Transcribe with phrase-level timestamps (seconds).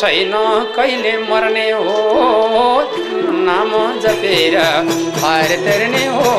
[0.00, 0.32] छैन
[0.76, 1.94] कहिले मर्ने हो,
[3.46, 3.70] नाम
[4.00, 4.56] जपेर
[5.16, 6.34] पार तर्ने हो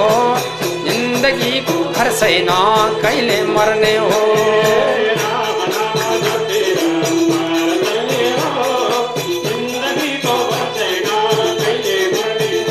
[0.86, 2.48] जिन्दगीको भर छैन
[3.02, 4.22] कहिले मर्ने हो।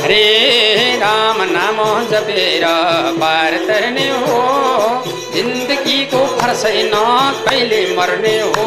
[0.01, 0.25] हरे
[0.97, 1.79] राम नाम
[2.11, 2.65] जपेर
[3.21, 4.41] पार तर्ने हो
[5.35, 6.95] जिन्दगीको छैन
[7.45, 8.67] कहिले मर्ने हो।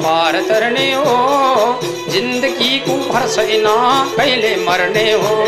[0.03, 3.65] पार तर्ने हो। जिन्दगीको भर छैन
[4.17, 5.45] कहिले मर्ने हो।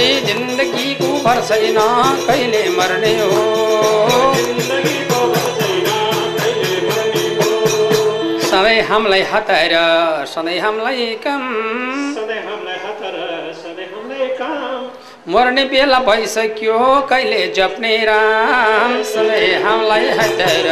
[0.00, 1.78] अरे जिन्दगीको भर छैन
[2.26, 3.40] कहिले मर्ने हो।
[8.46, 9.74] सधैँ हामीलाई हतार
[10.26, 11.44] सधैँ हामीलाई काम।
[15.28, 16.78] मर्ने बेला भइसक्यो
[17.10, 20.68] कहिले जप्ने राम। सधैँ हामीलाई हताएर।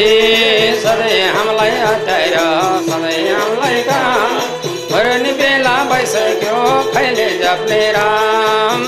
[0.00, 2.36] हरे सधैँ हामीलाई हटाएर
[2.88, 4.32] सधैँ हामीलाई काम
[4.92, 6.60] मर्ने बेला भइसक्यो
[6.94, 8.80] कहिले जप्ने राम।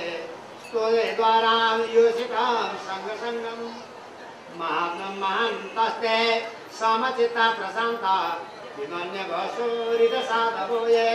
[0.69, 2.55] स्तोये द्वारां योषितां
[2.87, 3.61] सङ्गसङ्गम्
[4.61, 6.17] महात्मं महान्तस्ते
[6.79, 8.17] समचित्ता प्रशान्ता
[8.79, 11.11] विमन्यभसूरितसाधवो ये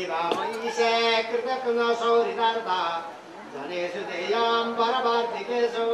[0.00, 0.92] इवामयीशे
[1.30, 2.80] कृतपुनसौरितार्था
[3.54, 5.88] जनेषु देयां परवार्तिकेषु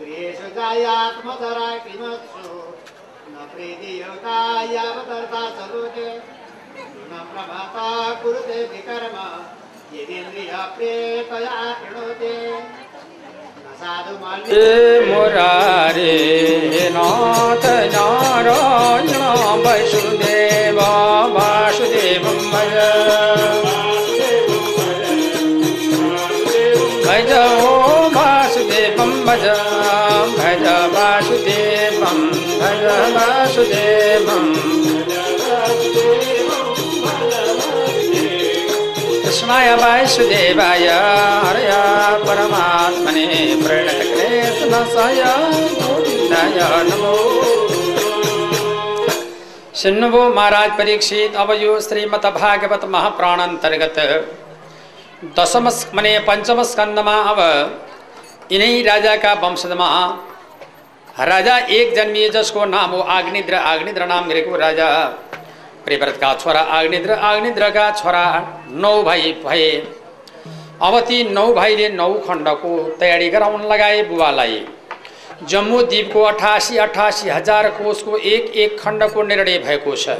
[0.00, 2.48] गृहेषु जायात्मधरा किमत्सु
[3.32, 4.38] न प्रीतियुक्ता
[4.74, 6.08] यावदर्था च लोके
[7.11, 7.87] न प्रभाता
[8.23, 9.15] कुरुते विकर्म
[9.97, 12.33] यदीन्द्रियप्रेतया कृणोते
[13.61, 14.15] न साधु
[14.49, 14.65] हे
[15.07, 16.11] मुरारे
[16.97, 17.65] नाथ
[17.95, 19.23] नारायण
[19.65, 20.48] वसुदेव वासुदेवं
[39.50, 40.86] कृष्णाय वासुदेवाय
[41.44, 41.70] हरय
[42.24, 43.24] परमात्मने
[43.62, 45.22] प्रणतकृष्णसाय
[45.78, 46.58] गोविन्दाय
[46.88, 47.14] नमो।
[49.74, 53.98] सुन्नुभो महाराज परीक्षित अब यो श्रीमद भागवत महाप्राण अन्तर्गत
[55.38, 57.40] दशम मने पञ्चम स्कन्दमा अब
[58.52, 59.88] यिनै राजाका वंशजमा।
[61.26, 64.88] राजा एक जन्मिए जसको नाम हो आग्निद्र आग्निद्र नाम गरेको राजा।
[65.84, 68.24] प्रिव्रतका छोरा आग्निद्र आग्निद्रका छोरा
[68.82, 69.70] नौ भाइ भए।
[70.82, 74.64] अब ती नौ भाइले नौ खण्डको तयारी गराउन लगाए बुबालाई।
[75.48, 80.16] जम्मू द्वीपको अठासी अठासी हजार कोषको एक एक खण्डको निर्णय भएको छ।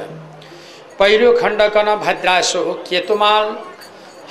[0.98, 3.56] पहिलो खण्ड कन भद्रासो केतुमाल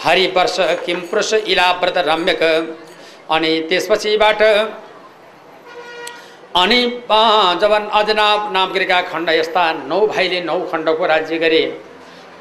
[0.03, 2.43] हरिवर्ष किमपुरुष इलाव्रत रम्यक
[3.31, 4.41] अनि त्यसपछिबाट
[6.53, 6.83] अनि
[7.61, 11.61] जब अजनाब नाम गरेका खण्ड यस्ता नौ भाइले नौ खण्डको राज्य गरे।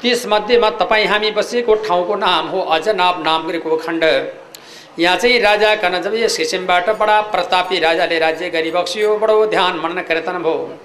[0.01, 4.03] त्यसमध्येमा तपाईँ हामी बसेको ठाउँको नाम हो अजनाब नाम गरेको खण्ड।
[4.99, 10.41] यहाँ चाहिँ राजा कन जब यस बडा प्रतापी राजाले राज्य गरिबक्सियो। बडो ध्यान मनन कीर्तन
[10.43, 10.77] भयो।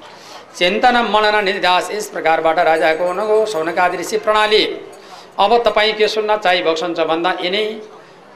[0.56, 4.65] चिन्तन मनन निर्दास यस प्रकारबाट राजाको नगो सौनकादि ऋषि प्रणाली।
[5.38, 7.67] अब तपाईँ के सुन्न चाहिबक्सन्छ भन्दा यिनै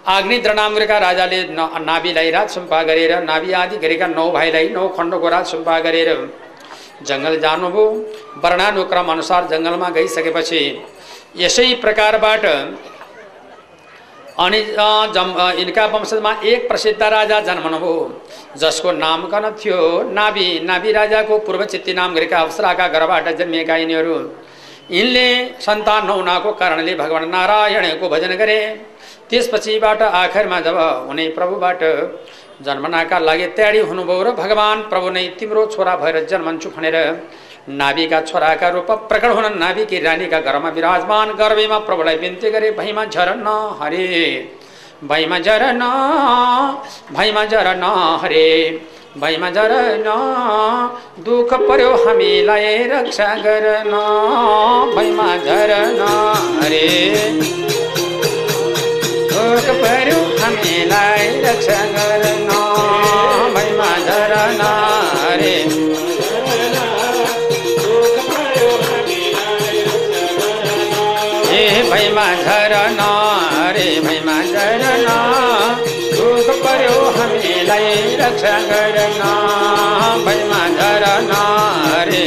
[0.06, 4.88] आग्निद्र नाम गरेका राजाले न नाभिलाई राज सुम्पा गरेर नाभि आदि गरेका नौ भाइलाई नौ
[4.96, 6.10] खण्डको राज सुम्पा गरेर।
[7.08, 7.84] जङ्गल जानुभयो
[8.44, 10.62] वर्णानुक्रम अनुसार जङ्गलमा गइसकेपछि
[11.36, 12.44] यसै प्रकारबाट
[14.38, 14.60] अनि
[15.14, 15.28] जम
[15.58, 17.94] यिनका वंशमा एक प्रसिद्ध राजा जन्मनुभयो
[18.56, 19.78] जसको नामकरण थियो
[20.10, 24.18] नाभि। नाभि राजाको पूर्वचित्ती नाम गरेका अप्सराका घरबाट जन्मिएका यिनीहरू।
[24.90, 25.28] यिनले
[25.60, 28.60] सन्तान नहुनाको कारणले भगवान् नारायणको भजन गरे।
[29.30, 30.78] त्यसपछिबाट आखिरमा जब
[31.10, 31.80] उनी प्रभुबाट
[32.66, 36.96] जन्मनाका लागि तयारी हुनुभयो र भगवान् प्रभु नै तिम्रो छोरा भएर जन्मन्छु भनेर
[37.80, 43.48] नाभिका छोराका रूप प्रकट हुन नाभिकी रानीका घरमा विराजमान गर्वेमा प्रभुलाई बिन्ती गरे भैमा झरन
[43.80, 44.06] हरे
[45.04, 45.82] भैमा झरन
[47.16, 47.84] भैमा झरन
[48.22, 48.48] हरे
[49.20, 50.08] भैमा झरन
[51.26, 53.94] दुःख पर्यो हामीलाई रक्षा गर्न
[54.96, 56.02] भैमा झरन
[56.62, 56.86] हरे।
[59.58, 62.50] दुःख पर्यो हामीलाई रक्षा गर्न
[63.54, 64.60] भैमा झरन
[65.22, 65.54] हरे
[71.56, 73.00] ए भैमा झरन
[73.76, 75.08] रे भैमा झरन
[76.14, 79.22] दुःख पर्यो हामीलाई रक्षा गर्न
[80.26, 81.34] भैमा झरन
[82.10, 82.24] रे।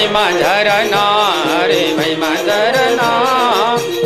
[0.00, 0.94] ए भैमा झरन
[1.70, 3.00] रे भैमा झरन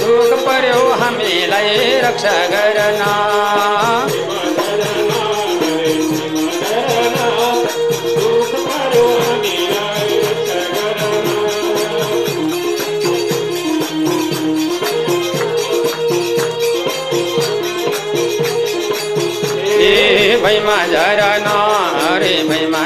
[0.01, 3.03] दुःख पर्यो हामीलाई रक्षा गर्न
[19.87, 21.47] ए भैमा झरन
[22.23, 22.83] रे भैमा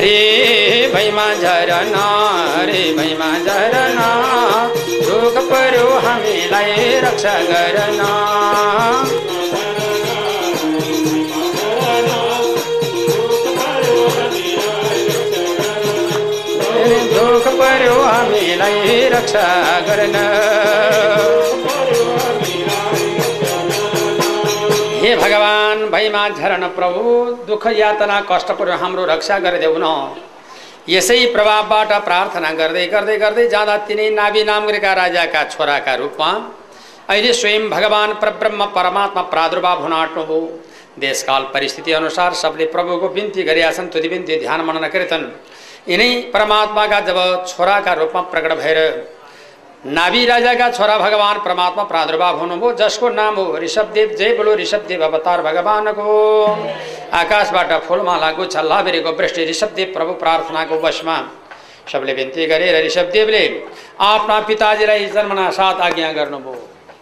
[0.00, 1.94] हरे भैमा झरन
[2.68, 3.98] रे भैमा झरन
[5.08, 8.00] दुःख पर्यो हामीलाई रक्षा गर्न
[17.14, 19.48] दुःख पर्यो हामीलाई रक्षा
[19.88, 20.16] गर्न
[25.02, 25.59] हे भगवान्!
[25.90, 27.02] भैमा झरन प्रभु
[27.46, 29.86] दुःख यातना कष्ट पर्यो हाम्रो रक्षा गरिदेऊ न।
[30.88, 36.30] यसै प्रभावबाट प्रार्थना गर्दै गर्दै गर्दै जाँदा तिनै नाभि गरेका राजाका छोराका रूपमा
[37.10, 40.40] अहिले स्वयं भगवान् परब्रह्म परमात्मा प्रादुर्भाव हुन आँट्नुभयो
[40.98, 45.22] देशकाल परिस्थिति अनुसार सबले प्रभुको बिन्ती गरेका छन् तुति बिन्ती ध्यान मनन कीर्तन
[45.88, 47.18] यिनै परमात्माका जब
[47.48, 48.78] छोराका रूपमा प्रकट भएर
[49.84, 55.42] नाभि राजाका छोरा भगवान परमात्मा प्रादुर्भाव हुनुभयो जसको नाम हो ऋषभदेव। जय बोलो ऋषभदेव अवतार
[55.42, 56.16] भगवानको।
[57.12, 61.16] आकाशबाट फुलमाला गुच्छा लाभेरेको वृष्टि ऋषभदेव प्रभु प्रार्थनाको वशमा।
[61.92, 63.42] सबले बिन्ती गरेर ऋषभदेवले
[64.00, 66.60] आफ्ना पिताजीलाई जन्मना साथ आज्ञा गर्नुभयो।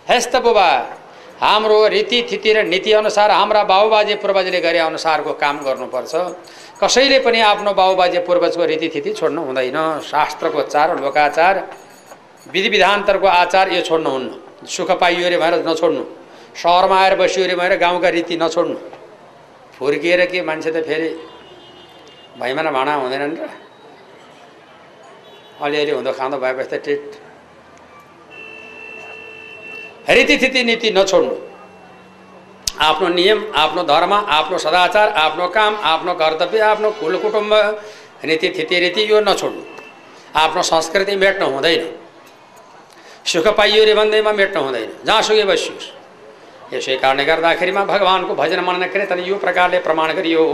[0.09, 0.71] हेस्त बुबा
[1.41, 6.15] हाम्रो रीतिथिति र नीति अनुसार हाम्रा बाबुबाजे पूर्वजले गरे अनुसारको काम गर्नुपर्छ।
[6.79, 11.67] कसैले पनि आफ्नो बाबुबाजे पूर्वजको रीतिथिति छोड्नु हुँदैन। शास्त्रको चार लोकाचार
[12.53, 16.05] विधि विधान्तरको आचार यो छोड्नुहुन्न सुख पाइयो अरे भएर नछोड्नु।
[16.57, 18.77] सहरमा आएर बसियो अरे भएर गाउँका रीति नछोड्नु।
[19.79, 21.09] फुर्किएर के मान्छे त फेरि
[22.41, 23.49] भैमाना भाँडा हुँदैनन् र?
[25.63, 27.03] अलिअलि हुँदो खाँदो भएपछि त टिट।
[30.09, 31.37] रीतिथिति नीति नछोड्नु।
[32.81, 37.53] आफ्नो नियम आफ्नो धर्म आफ्नो सदाचार आफ्नो काम आफ्नो कर्तव्य आफ्नो कुल कुटुम्ब
[38.25, 39.63] रीतिथिति रीति यो नछोड्नु।
[40.35, 41.83] आफ्नो संस्कृति मेट्नु हुँदैन।
[43.29, 45.87] सुख पाइयो रे भन्दैमा मेट्नु हुँदैन जहाँसुकै बसियोस्
[46.75, 50.45] यसै कारणले गर्दाखेरिमा भगवान्को भजन मनन कीर्तन यो प्रकारले प्रमाण गरियो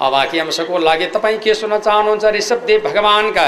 [0.00, 3.46] अब बाँकी अंशको लागि तपाईँ के सुन्न चाहनुहुन्छ ऋषभदेव भगवान्का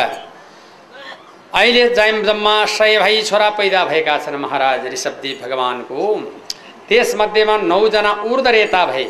[1.54, 6.00] अहिले जाइम जम्मा सय भाइ छोरा पैदा भएका छन् महाराज ऋषभदेव भगवान्को
[6.88, 9.06] त्यसमध्येमा नौजना ऊर्धरेता भए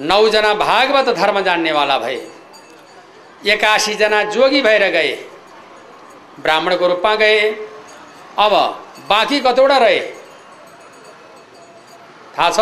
[0.00, 2.18] नौजना भागवत धर्म जान्नेवाला भए
[3.46, 5.12] एकासीजना जोगी भएर गए।
[6.42, 7.40] ब्राह्मणको रूपमा गए।
[8.38, 8.52] अब
[9.08, 10.00] बाँकी कतिवटा रहे?
[12.38, 12.60] थाहा छ?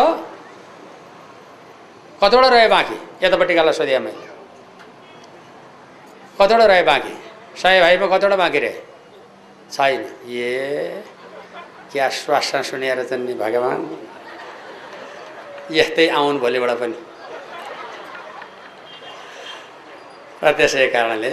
[2.23, 3.27] कतिवटा रहे बाँकी?
[3.27, 4.27] यतापट्टिकालाई सोधेँ मैले।
[6.41, 7.15] कतिवटा रहे बाँकी?
[7.63, 8.83] सय भाइमा कतिवटा बाँकी रहे?
[9.73, 11.03] छैन। ए
[11.93, 13.85] क्या श्वासन सुनेर चाहिँ नि भगवान्।
[15.71, 16.99] यस्तै आउन् भोलिबाट पनि।
[20.45, 21.31] र त्यसै कारणले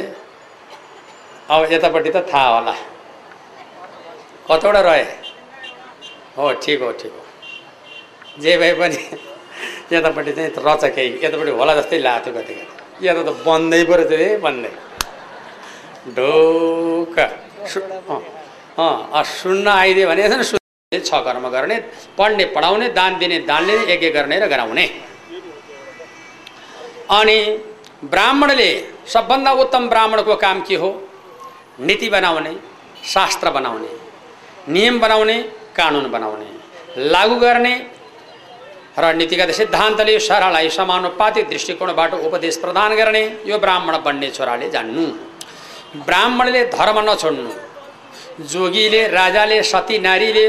[1.50, 2.76] अब यतापट्टि त थाहा होला।
[4.52, 5.04] कतिवटा रहे।
[6.38, 8.98] हो ठिक हो ठिक हो। जे भए पनि
[9.92, 14.38] यतापट्टि चाहिँ रच केही यतापट्टि होला जस्तै लाग्थ्यो कति कति यता त बन्दै पऱ्यो त्यो
[14.46, 14.72] बन्दै।
[16.18, 17.16] ढोक।
[18.80, 21.78] अँ सुन्न आइदियो भने सुन्ने छ कर्म गर्ने
[22.18, 24.86] पढ्ने पढाउने दान दिने दान लिने यज्ञ गर्ने र गराउने।
[27.18, 27.38] अनि
[28.12, 28.70] ब्राह्मणले
[29.14, 30.90] सबभन्दा उत्तम ब्राह्मणको काम के हो?
[31.80, 32.54] नीति बनाउने
[33.14, 33.92] शास्त्र बनाउने।
[34.68, 35.38] नियम बनाउने
[35.78, 36.50] कानुन बनाउने
[37.14, 37.74] लागू गर्ने
[39.00, 45.06] र नीतिगत सिद्धान्तले सरलाई समानुपातिक दृष्टिकोणबाट उपदेश प्रदान गर्ने यो ब्राह्मण बन्ने छोराले जान्नु।
[46.08, 47.52] ब्राह्मणले धर्म नछोड्नु।
[48.52, 50.48] जोगीले राजाले सती नारीले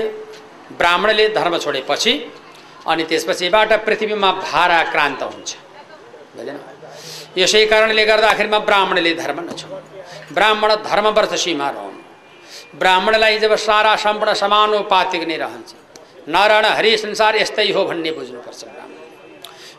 [0.78, 2.12] ब्राह्मणले धर्म छोडेपछि
[2.86, 5.50] अनि त्यसपछिबाट पृथ्वीमा भाराक्रान्त हुन्छ।
[6.36, 6.58] बुझेन
[7.38, 11.91] यसै कारणले गर्दाखेरिमा ब्राह्मणले धर्म नछोड्नु। ब्राह्मण धर्मव्रत सीमा रहनु।
[12.74, 15.70] ब्राह्मणलाई जब सारा सम्पूर्ण समानुपातिक नै रहन्छ।
[16.28, 19.00] नारायण हरि संसार यस्तै हो भन्ने बुझ्नुपर्छ ब्राह्मण।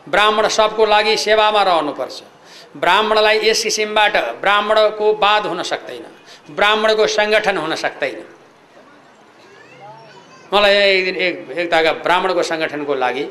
[0.08, 2.22] ब्राह्मण सबको लागि सेवामा रहनुपर्छ।
[2.76, 6.04] ब्राह्मणलाई यस किसिमबाट ब्राह्मणको वाद हुन सक्दैन।
[6.50, 8.18] ब्राह्मणको सङ्गठन हुन सक्दैन।
[10.52, 13.24] मलाई एक दिन एक एक तागा ब्राह्मणको सङ्गठनको लागि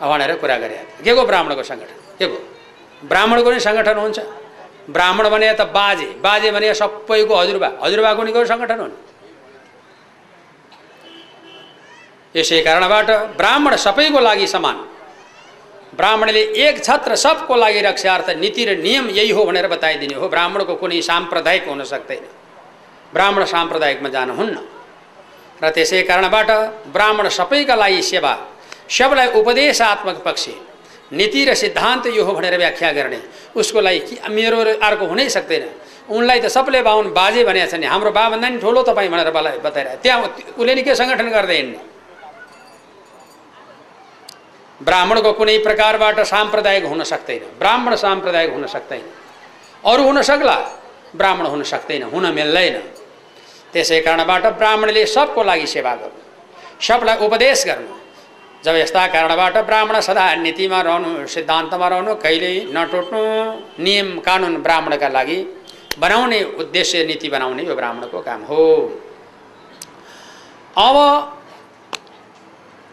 [0.00, 1.98] भनेर कुरा गरे के को ब्राह्मणको सङ्गठन?
[2.18, 2.38] के को?
[3.04, 4.18] ब्राह्मणको नै सङ्गठन हुन्छ।
[4.88, 8.94] ब्राह्मण भने त बाजे बाजे भने सबैको हजुरबा। हजुरबाको नि सङ्गठन हुन्?
[12.36, 14.76] यसै कारणबाट ब्राह्मण सबैको लागि समान।
[15.90, 20.74] ब्राह्मणले एक छत्र सबको लागि रक्षार्थ नीति र नियम यही हो भनेर बताइदिने हो। ब्राह्मणको
[20.74, 22.24] कुनै साम्प्रदायिक हुन सक्दैन।
[23.12, 24.56] ब्राह्मण साम्प्रदायिकमा जानुहुन्न।
[25.62, 26.50] र त्यसै कारणबाट
[26.94, 28.32] ब्राह्मण सबैका लागि सेवा
[28.88, 30.69] सबलाई उपदेशात्मक पक्ष।
[31.12, 33.20] नीति र सिद्धान्त यो हो भनेर व्याख्या गर्ने।
[33.56, 35.64] उसको लागि मेरो अर्को हुनै सक्दैन।
[36.10, 39.58] उनलाई त सबले बाहुन बाजे भनेको छ नि। हाम्रो बाभन्दा नि ठुलो तपाईँ भनेर मलाई
[39.58, 40.18] बताइरहे त्यहाँ
[40.58, 41.78] उसले नि के सङ्गठन गर्दै हिँड्ने
[44.80, 49.04] ब्राह्मणको कुनै प्रकारबाट साम्प्रदायिक हुन सक्दैन। ब्राह्मण साम्प्रदायिक हुन सक्दैन।
[49.84, 50.56] अरू हुन सक्ला।
[51.16, 52.76] ब्राह्मण हुन सक्दैन। हुन मिल्दैन।
[53.72, 56.20] त्यसै कारणबाट ब्राह्मणले सबको लागि सेवा गर्नु।
[56.80, 57.99] सबलाई उपदेश गर्नु।
[58.64, 63.20] जब यस्ता कारणबाट ब्राह्मण सदा नीतिमा रहनु सिद्धान्तमा रहनु कहिल्यै नटुट्नु
[63.84, 65.38] नियम कानुन ब्राह्मणका लागि
[65.98, 68.64] बनाउने उद्देश्य नीति बनाउने यो ब्राह्मणको काम हो।
[70.76, 70.96] अब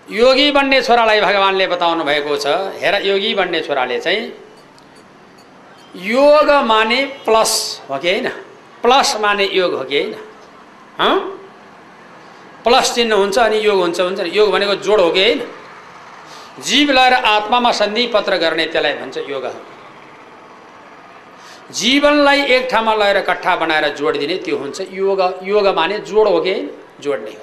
[0.08, 2.48] योगी बन्ने छोरालाई भगवान्ले बताउनु भएको छ।
[2.82, 4.24] हेर योगी बन्ने छोराले चाहिँ
[6.08, 7.52] योग माने प्लस
[7.90, 8.28] हो कि होइन?
[8.84, 10.16] प्लस माने योग हो कि होइन?
[12.64, 15.40] प्लस चिन्ह हुन्छ अनि योग हुन्छ हुन्छ योग भनेको जोड हो कि होइन?
[16.58, 19.46] जीवलाई र आत्मामा सन्धि पत्र गर्ने त्यसलाई भन्छ योग।
[21.72, 26.54] जीवनलाई एक ठाउँमा लगेर कट्ठा बनाएर जोडिदिने त्यो हुन्छ योग। योग माने जोड हो कि
[27.02, 27.34] जोड्ने।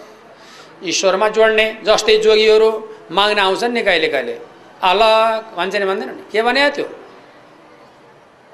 [0.82, 2.70] ईश्वरमा जोड्ने जस्तै जोगीहरू
[3.12, 4.34] माग्न आउँछन् नि कहिले कहिले।
[4.82, 6.22] अलग भन्छ नि भन्दैन नि?
[6.32, 6.86] के भने त्यो?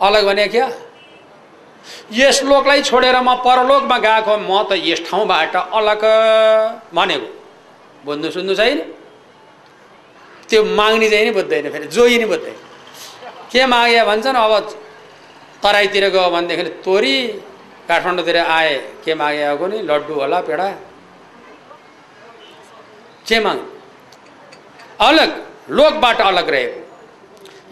[0.01, 0.69] अलग भने क्या?
[2.13, 6.03] यस लोकलाई छोडेर म परलोकमा गएको म त यस ठाउँबाट अलग
[6.95, 7.29] भनेको।
[8.05, 9.00] बुझ्नु सुन्नु छैन?
[10.51, 12.57] त्यो माग्ने चाहिँ नि बुझ्दैन फेरि जोगी नि बुझ्दैन।
[13.53, 14.53] के मागे भन्छन् अब
[15.63, 17.15] तराईतिर गयो भनेदेखि तोरी
[17.89, 20.69] काठमाडौँतिर आए के मागे आएको नि लड्डु होला पेडा?
[23.27, 23.59] के माग
[25.01, 25.31] अलग
[25.71, 26.81] लोकबाट अलग रहेको।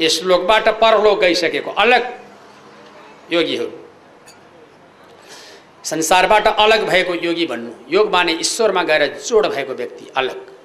[0.01, 2.03] यस लोकबाट परलोक गइसकेको अलग
[3.33, 3.71] योगीहरू।
[5.85, 10.58] संसारबाट अलग भएको योगी भन्नु योग माने ईश्वरमा गएर जोड भएको व्यक्ति अलग।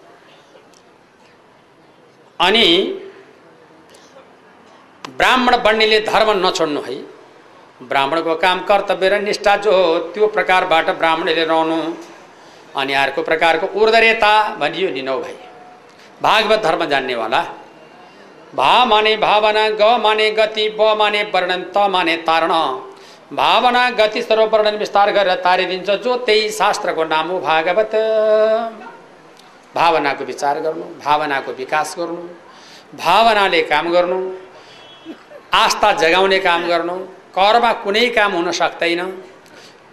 [2.40, 2.68] अनि
[5.18, 6.96] ब्राह्मण बन्नेले धर्म नछोड्नु है।
[7.82, 11.80] ब्राह्मणको काम कर्तव्य र निष्ठा जो हो त्यो प्रकारबाट ब्राह्मणले रहनु
[12.80, 15.36] अनि अर्को प्रकारको उर्धरेता भनियो नि नौ भाइ।
[16.22, 17.42] भागवत धर्म जान्नेवाला
[18.56, 22.54] भा माने भावना ग माने गति ब माने वर्णन त माने तारण।
[23.34, 27.96] भावना गति सर्व वर्णन विस्तार गरेर तारिदिन्छ जो त्यही शास्त्रको नाम हो भागवत।
[29.76, 32.24] भावनाको विचार गर्नु भावनाको विकास गर्नु
[32.98, 34.20] भावनाले काम गर्नु
[35.54, 36.96] आस्था जगाउने काम गर्नु
[37.36, 39.02] करमा कुनै काम हुन सक्दैन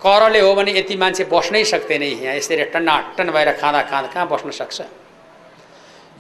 [0.05, 4.51] करले हो भने यति मान्छे बस्नै सक्दैन यहाँ यसरी टन्नाटन भएर खाँदा खाँदा कहाँ बस्न
[4.61, 4.81] सक्छ?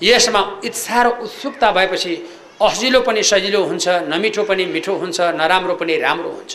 [0.02, 2.12] यसमा इच्छा र उत्सुकता भएपछि
[2.60, 6.52] असिलो पनि सजिलो हुन्छ नमिठो पनि मिठो हुन्छ नराम्रो पनि राम्रो हुन्छ।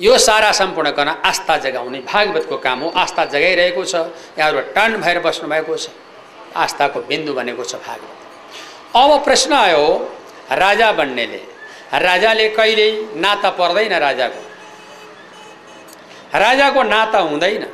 [0.00, 3.94] यो सारा सम्पूर्ण गर्न आस्था जगाउने भागवतको काम हो। आस्था जगाइरहेको छ।
[4.38, 5.88] यहाँहरू टन भएर बस्नुभएको छ।
[6.56, 9.84] आस्थाको बिन्दु बनेको छ भागवत। अब प्रश्न आयो
[10.52, 11.40] राजा बन्नेले
[11.92, 14.40] राजाले कहिल्यै नाता पर्दैन राजाको?
[16.34, 17.64] राजाको नाता हुँदैन।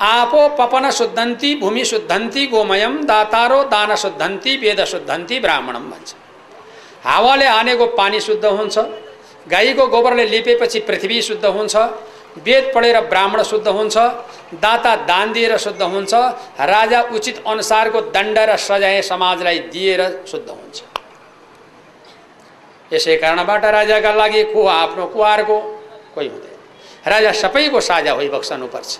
[0.00, 6.14] आपो पपन शुद्धन्ती भूमि शुद्धन्ती गोमयम दातारो दान शुद्धन्ती वेद शुद्धन्ती ब्राह्मणम भन्छ।
[7.04, 8.78] हावाले हानेको पानी शुद्ध हुन्छ।
[9.50, 11.76] गाईको गोबरले लिपेपछि पृथ्वी शुद्ध हुन्छ
[12.46, 13.96] वेद पढेर ब्राह्मण शुद्ध हुन्छ
[14.62, 16.14] दाता दान दिएर शुद्ध हुन्छ
[16.72, 20.82] राजा उचित अनुसारको दण्ड र सजाय समाजलाई दिएर शुद्ध हुन्छ।
[22.92, 25.58] यसै कारणबाट राजाका लागि को आफ्नो कुवारको
[26.14, 26.54] कोही हुँदैन।
[27.06, 28.98] राजा सबैको साझा होइबक्सनुपर्छ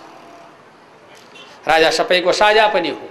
[1.69, 3.09] राजा सबैको साझा पनि हो।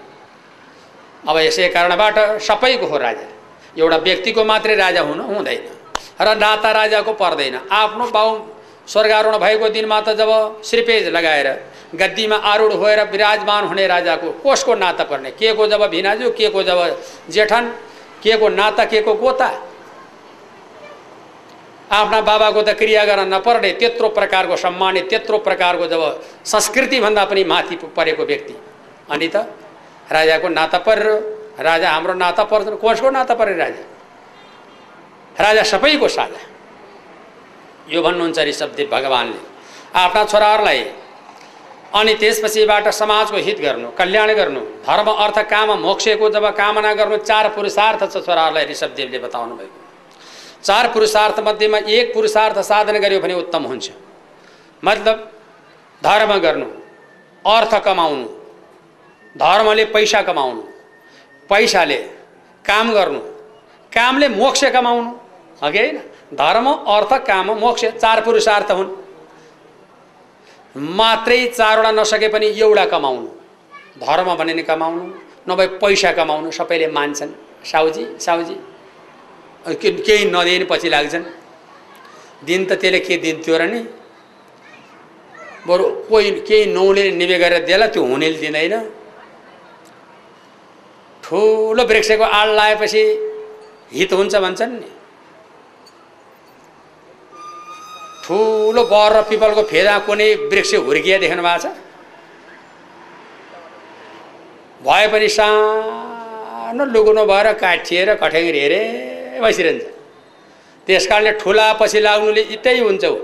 [1.29, 3.27] अब यसै कारणबाट सबैको हो राजा।
[3.77, 5.74] एउटा व्यक्तिको मात्रै राजा हुनु हुँदैन।
[6.19, 8.29] र नाता राजाको पर्दैन आफ्नो बाउ
[8.87, 11.47] स्वर्गारोहण भएको दिनमा त जब श्रीपेज लगाएर
[11.95, 16.63] गद्दीमा आरूढ भएर विराजमान हुने राजाको कसको नाता पर्ने के को जब भिनाजु के को
[16.63, 16.79] जब
[17.29, 17.71] जेठन
[18.23, 19.47] के को नाता के को गोता।
[21.91, 26.01] आफ्ना बाबाको त क्रिया गर्न नपर्ने त्यत्रो प्रकारको सम्मानित त्यत्रो प्रकारको जब
[26.45, 28.55] संस्कृतिभन्दा पनि माथि परेको व्यक्ति।
[29.09, 29.35] अनि त
[30.09, 31.07] राजाको नाता परेर
[31.59, 33.83] राजा हाम्रो नाता पर्दैन कसको नाता परे राजा।
[35.39, 36.41] राजा सबैको साझा
[37.93, 39.39] यो भन्नुहुन्छ ऋषभदेव भगवान्ले।
[39.95, 40.79] आफ्ना छोराहरूलाई
[41.95, 47.49] अनि त्यसपछिबाट समाजको हित गर्नु कल्याण गर्नु धर्म अर्थ काम मोक्षको जब कामना गर्नु चार
[47.55, 49.83] पुरुषार्थ छ छोराहरूलाई ऋषभदेवले बताउनु भएको
[50.63, 53.91] चार पुरुषार्थ मध्येमा एक पुरुषार्थ साधन गर्यो भने उत्तम हुन्छ।
[54.83, 55.17] मतलब
[56.01, 56.65] धर्म गर्नु
[57.45, 58.27] अर्थ कमाउनु
[59.35, 60.61] धर्मले पैसा कमाउनु
[61.49, 61.97] पैसाले
[62.65, 63.19] काम गर्नु
[63.91, 65.11] कामले मोक्ष कमाउनु
[65.61, 65.97] होइन
[66.33, 68.89] धर्म अर्थ काम मोक्ष चार पुरुषार्थ हुन्।
[70.75, 73.27] मात्रै चारवटा नसके पनि एउटा कमाउनु।
[73.99, 75.03] धर्म भने नि कमाउनु
[75.49, 77.31] नभए पैसा कमाउनु सबैले मान्छन्।
[77.65, 78.55] साउजी साउजी
[80.05, 81.25] केही नदिए पछि लाग्छन्।
[82.45, 83.81] दिन त त्यसले के दिन्थ्यो र नि?
[85.67, 88.75] बरु कोही केही नौले निवे गरेर दिएला त्यो हुनेले दिँदैन।
[91.23, 93.03] ठुलो वृक्षको आड लगाएपछि
[93.93, 94.89] हित हुन्छ भन्छन् नि।
[98.25, 101.65] ठुलो बर र पिपलको फेदा कुनै वृक्ष हुर्किया देख्नु भएको छ?
[104.81, 108.81] भए पनि सानो लुग्नु भएर काटिएर कठ्याङ्ग्री हेरे
[109.41, 109.85] बसिरहन्छ।
[110.87, 113.17] त्यस कारणले ठुला पछि लाग्नुले इतै हुन्छ ऊ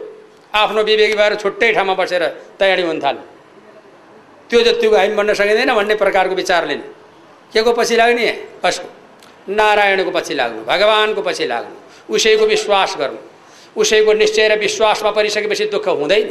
[0.53, 2.23] आफ्नो विवेकी भएर छुट्टै ठाउँमा बसेर
[2.59, 3.25] तयारी हुन थाल्यो।
[4.49, 6.85] त्यो जतिको हामी बन्न सकिँदैन भन्ने प्रकारको विचारले नि।
[7.53, 8.31] के को पछि लाग्ने?
[8.65, 8.87] कसको?
[9.49, 13.31] नारायणको पछि लाग्नु भगवान्को पछि लाग्नु उसैको विश्वास गर्नु।
[13.75, 16.29] उसैको निश्चय र विश्वासमा परिसकेपछि दुःख हुँदैन।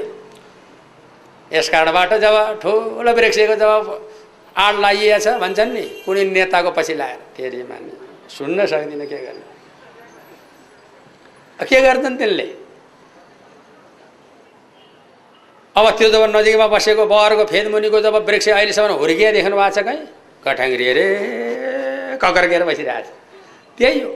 [1.52, 3.70] यस कारणबाट जब ठुलो वृक्षको जब
[4.56, 7.92] आड लागिएछ भन्छन् नि कुनै नेताको पछि लगाएर फेरि माने
[8.28, 9.44] सुन्न सक्दिनँ के गर्ने?
[11.58, 12.46] के गर्छन् त्यसले
[15.76, 20.06] अब त्यो जब नजिकमा बसेको बहरको फेदमुनिको जब वृक्ष अहिलेसम्म हुर्किया देख्नु भएको छ कहीँ?
[20.44, 21.04] कठाङ्ग्री अरे
[22.22, 23.12] ककर्केर बसिरहेको छ
[23.78, 24.10] त्यही हो।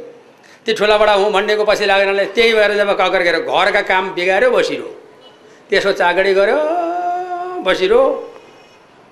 [0.67, 4.89] त्यो ठुलाबाट हुँ भन्नेको पछि लाग्नाले त्यही भएर जब ककर्केर घरका काम बिगाऱ्यो बसिरो
[5.71, 6.59] त्यसको चाकडी गऱ्यो
[7.67, 8.01] बसिरो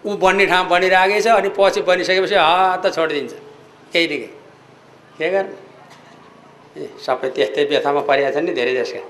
[0.05, 3.33] ऊ बन्ने ठाउँ बनिरहेकै छ अनि पछि बनिसकेपछि हात छोडिदिन्छ।
[3.93, 4.29] केही न केही
[5.19, 5.55] के गर्नु?
[6.77, 9.01] ए सबै त्यस्तै व्यथामा परिरहेको छ नि धेरै जसका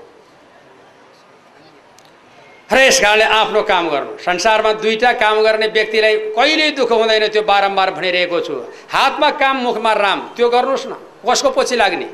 [2.73, 7.41] र यस कारणले आफ्नो काम गर्नु। संसारमा दुईवटा काम गर्ने व्यक्तिलाई कहिल्यै दुःख हुँदैन त्यो
[7.51, 8.53] बारम्बार भनिरहेको छु।
[8.89, 12.07] हातमा काम मुखमा राम। त्यो गर्नुहोस् न। कसको पछि लाग्ने?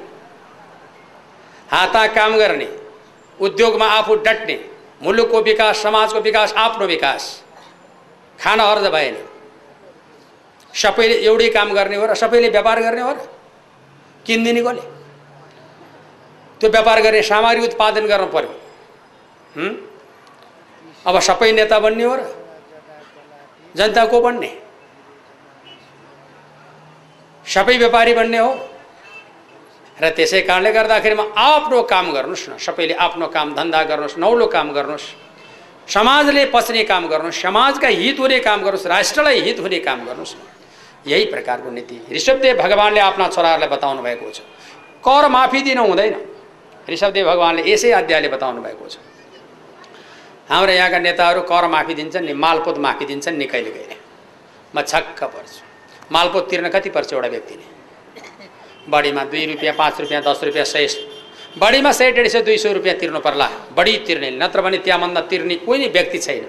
[1.69, 2.67] हातमा काम गर्ने
[3.39, 4.57] उद्योगमा आफू डट्ने
[5.01, 7.23] मुलुकको विकास समाजको विकास आफ्नो विकास।
[8.39, 9.17] खान अर्ज भएन
[10.73, 13.19] सबैले एउटै काम गर्ने हो र सबैले व्यापार गर्ने हो र
[14.25, 14.81] किनिदिने कसले
[16.61, 18.51] त्यो व्यापार गर्ने सामग्री उत्पादन गर्नु पर्यो?
[21.07, 22.21] अब सबै नेता बन्ने हो र
[23.75, 24.51] जनता को बन्ने।
[27.45, 28.51] सबै व्यापारी बन्ने हो
[30.01, 34.67] र त्यसै कारणले गर्दाखेरिमा आफ्नो काम गर्नुहोस् न। सबैले आफ्नो काम धन्दा गर्नुहोस् नौलो काम
[34.71, 35.07] गर्नुहोस्
[35.87, 40.35] समाजले पच्ने काम गर्नुहोस् समाजका हित हुने काम गर्नुहोस् राष्ट्रलाई हित हुने काम गर्नुहोस्
[41.07, 44.39] यही प्रकारको नीति। ऋषभदेव भगवान्ले आफ्ना छोराहरूलाई बताउनु भएको छ
[45.03, 46.15] कर माफी दिनु हुँदैन
[46.89, 48.95] ऋषभदेव भगवान्ले यसै अध्यायले बताउनु भएको छ
[50.49, 53.97] हाम्रो यहाँका नेताहरू कर माफी दिन्छन् नि मालपोत माफी दिन्छन् नि कहिले कहिले
[54.73, 55.59] म छक्क पर्छु
[56.11, 57.78] मालपोत तिर्न कति पर्छ एउटा व्यक्तिले
[58.89, 60.87] बढीमा दुई रुपियाँ पाँच रुपियाँ दस रुपियाँ सय
[61.57, 65.55] बढीमा सय डेढ सय दुई सय रुपियाँ तिर्नु पर्ला। बढी तिर्ने नत्र भने त्यहाँभन्दा तिर्ने
[65.65, 66.45] कोही व्यक्ति छैन।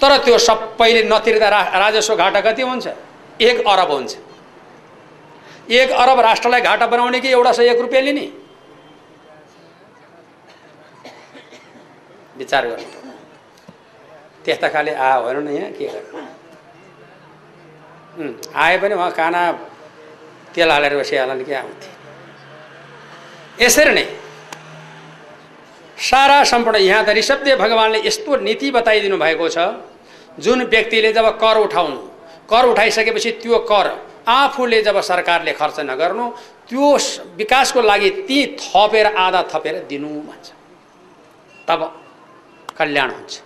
[0.00, 2.86] तर त्यो सबैले नतिर्दा रा राजस्व घाटा कति हुन्छ?
[3.40, 4.16] एक अरब हुन्छ।
[5.70, 8.26] एक अरब राष्ट्रलाई घाटा बनाउने कि एउटा सय एक रुपियाँ लिने?
[12.38, 12.84] विचार गर्नु।
[14.44, 16.20] त्यस्ता खाले आ होइन न यहाँ के गर्नु?
[18.54, 19.40] आए पनि उहाँ काना
[20.58, 21.90] तेल हालेर बसिहाल्ला नि के आउँथे
[23.58, 24.04] यसरी नै
[25.98, 29.58] सारा सम्पूर्ण यहाँ त ऋषभदेव भगवान्ले यस्तो नीति बताइदिनु भएको छ
[30.38, 32.00] जुन व्यक्तिले जब कर उठाउनु
[32.50, 33.86] कर उठाइसकेपछि त्यो कर
[34.28, 36.26] आफूले जब सरकारले खर्च नगर्नु
[36.68, 36.86] त्यो
[37.36, 40.46] विकासको लागि ती थपेर आधा थपेर दिनु भन्छ
[41.68, 41.80] तब
[42.78, 43.40] कल्याण हुन्छ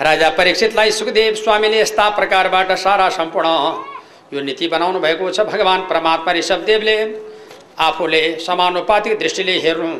[0.00, 3.48] राजा परीक्षितलाई सुखदेव स्वामीले यस्ता प्रकारबाट सारा सम्पूर्ण
[4.34, 6.96] यो नीति बनाउनु भएको छ। भगवान् परमात्मा ऋषभदेवले
[7.78, 9.90] आफूले समानुपातिक दृष्टिले हेर्नु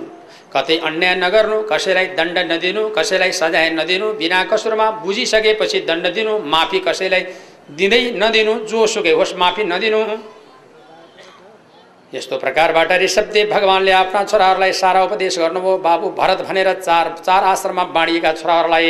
[0.54, 6.78] कतै अन्याय नगर्नु कसैलाई दण्ड नदिनु कसैलाई सजाय नदिनु बिना कसुरमा बुझिसकेपछि दण्ड दिनु माफी
[6.86, 7.22] कसैलाई
[7.78, 10.00] दिँदै नदिनु जोसुकै होस् माफी नदिनु।
[12.12, 17.84] यस्तो प्रकारबाट ऋषभदेव भगवान्ले आफ्ना छोराहरूलाई सारा उपदेश गर्नुभयो। बाबु भरत भनेर चार चार आश्रममा
[17.90, 18.86] बाँडिएका छोराहरूलाई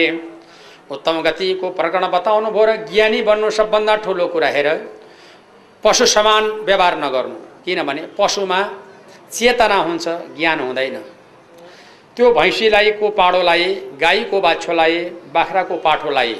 [0.90, 4.68] उत्तम गतिको प्रकरण बताउनु भयो र ज्ञानी बन्नु सबभन्दा ठुलो कुरा हेर
[5.84, 8.60] पशु समान व्यवहार नगर्नु। किनभने पशुमा
[9.32, 10.96] चेतना हुन्छ ज्ञान हुँदैन।
[12.16, 13.68] त्यो भैँसीलाई को पाडो लाए
[14.00, 14.98] गाईको बाछो लाए
[15.34, 16.34] बाख्राको पाठो लाए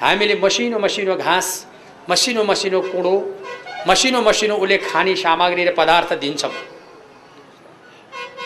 [0.00, 1.48] हामीले मसिनो मसिनो घाँस
[2.10, 3.14] मसिनो मसिनो कुँडो
[3.88, 6.52] मसिनो मसिनो उसले खाने सामग्री र पदार्थ दिन्छौँ।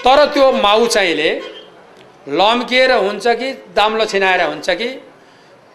[0.04, 1.30] तर त्यो माउ चाहिँले
[2.30, 4.88] लम्किएर हुन्छ कि दाम्लो छिनाएर हुन्छ कि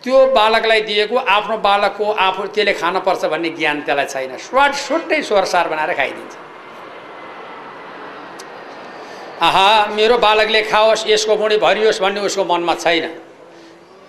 [0.04, 5.68] त्यो बालकलाई दिएको आफ्नो बालकको आफू त्यसले खानुपर्छ भन्ने ज्ञान त्यसलाई छैन। स्वाट सुट्टै स्वरसार
[5.68, 6.34] बनाएर खाइदिन्छ।
[9.42, 13.06] आहा मेरो बालकले खाओस् यसको बुढी भरियोस् भन्ने उसको मनमा छैन।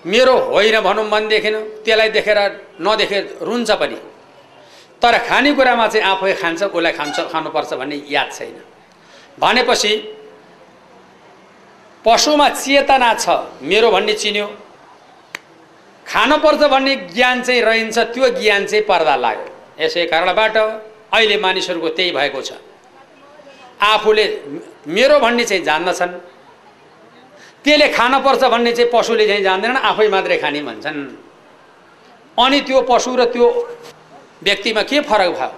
[0.07, 1.50] मेरो होइन भनौँ मनदेखि
[1.85, 2.38] त्यसलाई देखेर
[2.81, 3.98] नदेखे रुन्छ पनि।
[5.03, 8.57] तर खानेकुरामा चाहिँ आफै खान्छ उसलाई खान्छ खानुपर्छ भन्ने याद छैन।
[9.38, 9.92] भनेपछि
[12.05, 13.26] पशुमा चेतना छ
[13.62, 14.46] मेरो भन्ने चिन्यो।
[16.11, 20.57] खानुपर्छ भन्ने ज्ञान चाहिँ रहन्छ त्यो ज्ञान चाहिँ पर्दा लाग्यो। यसै कारणबाट
[21.14, 22.53] अहिले मानिसहरूको त्यही भएको छ।
[23.81, 24.25] आफूले
[24.90, 26.12] मेरो भन्ने चाहिँ जान्दछन्।
[27.64, 30.99] त्यसले खानुपर्छ भन्ने चाहिँ पशुले चाहिँ जान्दैनन् आफै मात्रै खाने भन्छन्।
[32.38, 33.46] अनि त्यो पशु र त्यो
[34.42, 35.51] व्यक्तिमा के फरक भयो?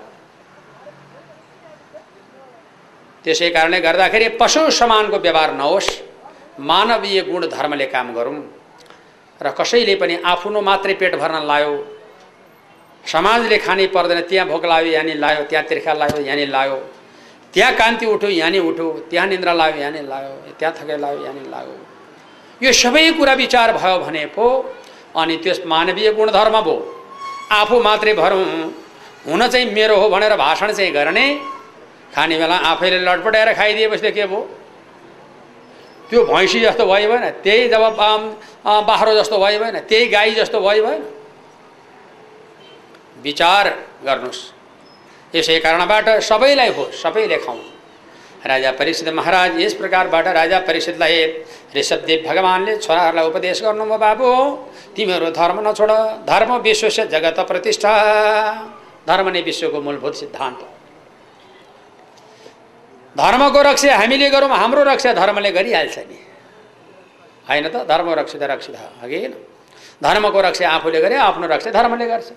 [3.25, 5.91] त्यसै कारणले गर्दाखेरि पशु समानको व्यवहार नहोस्
[6.61, 8.62] मानवीय गुण धर्मले काम गरौँ
[9.43, 11.75] र कसैले पनि आफ्नो मात्रै पेट भर्न लायो।
[13.05, 16.77] समाजले खानै पर्दैन त्यहाँ भोक लाग्यो यहाँनिर लायो त्यहाँ तिर्खा लाग्यो यहाँनिर लायो।
[17.55, 21.77] त्यहाँ कान्ति उठ्यो यहाँनिर उठ्यो त्यहाँ निन्द्रा लाग्यो यहाँनिर लाग्यो त्यहाँ थकाइ लाग्यो यहाँनिर लाग्यो
[22.61, 24.47] यो सबै कुरा विचार भयो भने पो
[25.13, 26.77] अनि त्यस मानवीय गुणधर्म भयो
[27.53, 28.45] आफू मात्रै भरौँ
[29.27, 31.27] हुन चाहिँ मेरो हो भनेर भाषण चाहिँ गर्ने।
[32.15, 34.41] खाने बेला आफैले लटपटाएर खाइदिएपछि के भयो
[36.13, 37.85] त्यो भैँसी जस्तो भयो भएन त्यही जब
[38.85, 41.03] बाख्रो जस्तो भयो भएन त्यही गाई जस्तो भयो भएन।
[43.25, 43.65] विचार
[44.05, 44.43] गर्नुहोस्
[45.35, 47.61] यसै कारणबाट सबैलाई हो सबैले खाउँ।
[48.45, 51.17] राजा परीक्षित महाराज यस प्रकारबाट राजा परीक्षितलाई
[51.77, 54.29] ऋषभदेव भगवान्ले छोराहरूलाई उपदेश गर्नुभयो बाबु
[54.93, 55.91] तिमीहरू धर्म नछोड
[56.29, 57.93] धर्म विश्व जगत प्रतिष्ठा।
[59.09, 60.69] धर्म नै विश्वको मूलभूत सिद्धान्त हो।
[63.17, 66.19] धर्मको रक्षा हामीले गरौँ हाम्रो रक्षा धर्मले गरिहाल्छ नि।
[67.49, 67.77] होइन त?
[67.85, 69.35] धर्म रक्षित रक्षित अघि होइन
[70.03, 72.29] धर्मको रक्षा आफूले गरे आफ्नो रक्षा धर्मले गर्छ।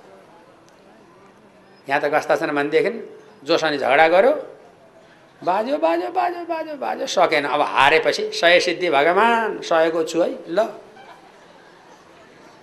[1.88, 2.92] यहाँ त कस्ता छन् भनेदेखि
[3.48, 4.32] जोसँग झगडा गर्यो।
[5.42, 10.60] बाजो बाजो बाजो बाजो बाजो सकेन। अब हारेपछि सय सिद्धि भगवान् सयको छु है। ल।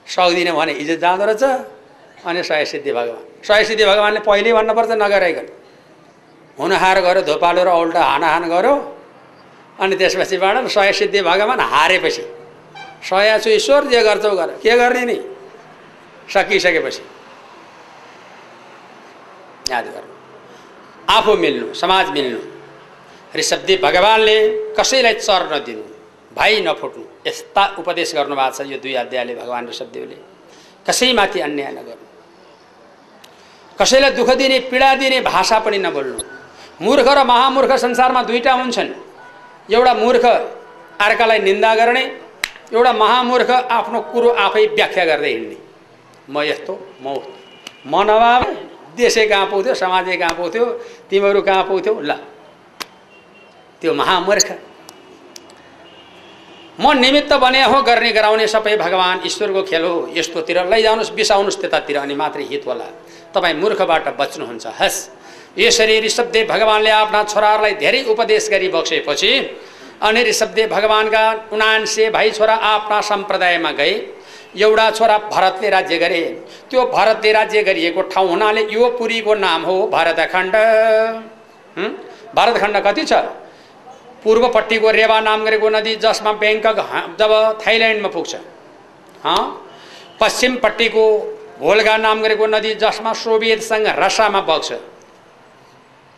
[0.06, 1.42] सक्दिनँ भने इज्जत जाँदो रहेछ
[2.26, 5.46] अनि सय सिद्धि भगवान्। सय सिद्धि भगवान्ले पहिल्यै भन्नुपर्छ नगराइकन
[6.62, 8.74] हुन हार गऱ्यो धोपालो र उल्टा हानाहान गऱ्यो
[9.82, 12.24] अनि त्यसपछिबाट सय सिद्धि भगवान् हारेपछि
[13.02, 15.18] सय छु ईश्वर जे गर्छौ गर। के गर्ने नि?
[16.30, 17.02] सकिसकेपछि।
[19.70, 20.10] याद गर्नु।
[21.10, 22.38] आफू मिल्नु समाज मिल्नु।
[23.38, 24.36] ऋषभदेव भगवान्ले
[24.78, 25.84] कसैलाई चर नदिनु
[26.36, 30.16] भाइ नफुट्नु। यस्ता उपदेश गर्नुभएको छ यो दुई अध्यायले भगवान् ऋषभदेवले।
[30.86, 32.06] कसैमाथि अन्याय नगर्नु।
[33.80, 36.41] कसैलाई दुःख दिने पीडा दिने भाषा पनि नबोल्नु।
[36.82, 38.90] मूर्ख र महामूर्ख संसारमा दुईवटा हुन्छन्।
[39.70, 40.24] एउटा मूर्ख
[41.00, 42.02] अर्कालाई निन्दा गर्ने
[42.74, 45.56] एउटा महामूर्ख आफ्नो कुरो आफै व्याख्या गर्दै हिँड्ने।
[46.28, 47.32] म यस्तो म उस्तो।
[47.86, 48.50] म नभए
[48.96, 50.64] देशै कहाँ पाउँथ्यो समाजै कहाँ पाउँथ्यो
[51.10, 52.12] तिमीहरू कहाँ पाउँथ्यौ ल
[53.82, 54.48] त्यो महामूर्ख।
[56.80, 61.96] म निमित्त बने हो गर्ने गराउने सबै भगवान् ईश्वरको खेल हो। यस्तोतिर लैजानुहोस् बिसाउनुहोस् त्यतातिर
[61.98, 62.86] अनि मात्रै हित होला।
[63.34, 65.21] तपाईँ मूर्खबाट बच्नुहुन्छ हस्।
[65.58, 69.32] यसरी ऋषभदेव भगवान्ले आफ्ना छोराहरूलाई धेरै उपदेश गरी बक्सेपछि
[70.02, 73.94] अनि ऋषभदेव भगवान्का उनान्से भाइ छोरा आफ्ना सम्प्रदायमा गए।
[74.56, 76.20] एउटा छोरा भरतले राज्य गरे।
[76.70, 80.54] त्यो भरतले राज्य गरिएको ठाउँ हुनाले यो पुरीको नाम हो भरतखण्ड?
[82.36, 83.12] भरतखण्ड कति छ?
[84.24, 86.78] पूर्वपट्टिको रेवा नाम गरेको नदी जसमा ब्याङ्कक
[87.20, 88.34] जब थाइल्यान्डमा पुग्छ।
[90.20, 91.04] पश्चिमपट्टिको
[91.60, 94.72] भोलगा नाम गरेको नदी जसमा सोभियतसँग रसामा बग्छ।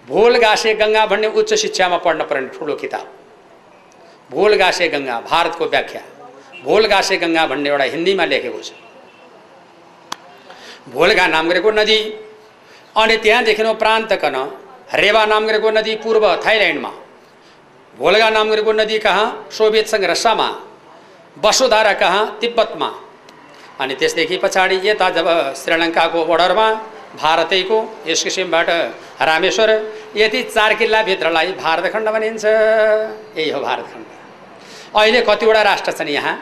[0.09, 3.07] भोलगासे गङ्गा भन्ने उच्च शिक्षामा पढ्न पर्ने ठुलो किताब।
[4.31, 6.03] भोलगासे गङ्गा भारतको व्याख्या।
[6.65, 8.73] भोलगासे गङ्गा भन्ने एउटा हिन्दीमा लेखेको छ।
[10.93, 11.99] भोलगा नाम गरेको नदी
[12.97, 14.37] अनि त्यहाँदेखि प्रान्तकन
[14.95, 16.93] रेवा नाम गरेको नदी पूर्व थाइल्यान्डमा।
[17.95, 19.27] भोलगा नाम गरेको नदी कहाँ?
[19.51, 20.49] सोभियतसँग रसामा।
[21.45, 22.39] वसुधारा कहाँ?
[22.41, 22.91] तिब्बतमा।
[23.81, 26.69] अनि त्यसदेखि पछाडि यता जब श्रीलङ्काको बोर्डरमा
[27.17, 28.69] भारतैको यस किसिमबाट
[29.23, 29.71] रामेश्वर
[30.17, 34.07] यति चार किल्लाभित्रलाई भारतखण्ड भनिन्छ। यही हो भारतखण्ड।
[34.97, 36.37] अहिले कतिवटा राष्ट्र छन् यहाँ?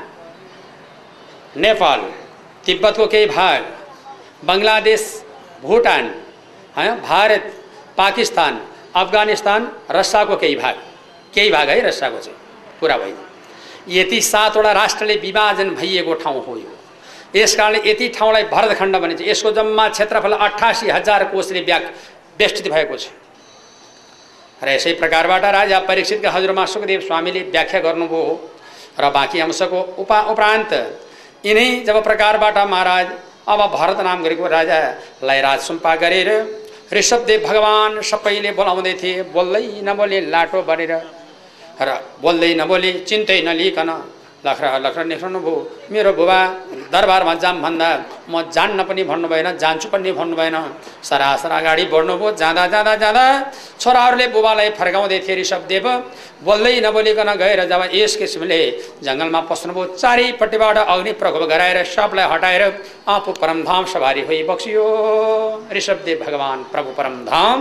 [1.57, 2.01] नेपाल
[2.67, 3.61] तिब्बतको केही भाग
[4.45, 5.03] बङ्गलादेश
[5.63, 6.05] भुटान
[6.77, 7.53] होइन भारत
[7.97, 8.61] पाकिस्तान
[8.97, 10.77] अफगानिस्तान रसियाको केही भाग।
[11.35, 12.39] केही भाग है रसियाको चाहिँ।
[12.81, 13.17] पुरा होइन
[13.89, 16.77] यति सातवटा राष्ट्रले विभाजन भइएको ठाउँ हो यो।
[17.35, 21.85] यस कारणले यति ठाउँलाई भरतखण्ड भनिन्छ। यसको जम्मा क्षेत्रफल अठासी हजार कोषले व्याक
[22.39, 23.09] बेष्टित भएको छ।
[24.63, 28.35] र यसै प्रकारबाट राजा परीक्षितका हजुरमा सुखदेव स्वामीले व्याख्या गर्नुभयो
[29.01, 30.73] र बाँकी अंशको उपा उपरान्त
[31.45, 33.07] यिनै जब प्रकारबाट महाराज
[33.49, 36.31] अब भरत नाम गरेको राजालाई राजसुम्पा गरेर
[36.93, 40.93] ऋषभदेव भगवान् सबैले बोलाउँदै थिए बोल्दै नबोले लाटो बढेर
[41.83, 41.89] र
[42.23, 43.91] बोल्दै नबोली चिन्तै नलिकन
[44.47, 45.55] लख्रा लख्रा निस्कनु भयो
[45.93, 46.39] मेरो बुबा
[46.93, 47.89] दरबारमा जाम भन्दा
[48.27, 50.57] म जान्न पनि भन्नु भएन जान्छु पनि भन्नु भएन।
[51.09, 53.25] सरासर अगाडि बढ्नुभयो जाँदा जाँदा जाँदा
[53.79, 55.87] छोराहरूले बुबालाई फर्काउँदै थिए ऋषभदेव
[56.43, 58.61] बोल्दै नबोलिकन गएर जब यस किसिमले
[59.07, 62.63] जङ्गलमा पस्नुभयो चारैपट्टिबाट अग्नि प्रकोप गराएर सबलाई हटाएर
[63.15, 64.87] आफू परमधाम सवारी होई बक्सियो।
[65.71, 67.57] ऋषभदेव भगवान् प्रभु परमधाम।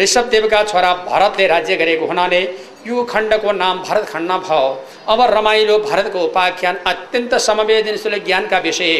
[0.00, 2.40] ऋषभदेवका छोरा भरतले राज्य गरेको हुनाले
[2.86, 4.60] यो खण्डको नाम भरत खण्ड भयो
[5.08, 8.92] अब रमाइलो भरतको उपाख्यान अत्यन्त समवेदनशील ज्ञानका विषय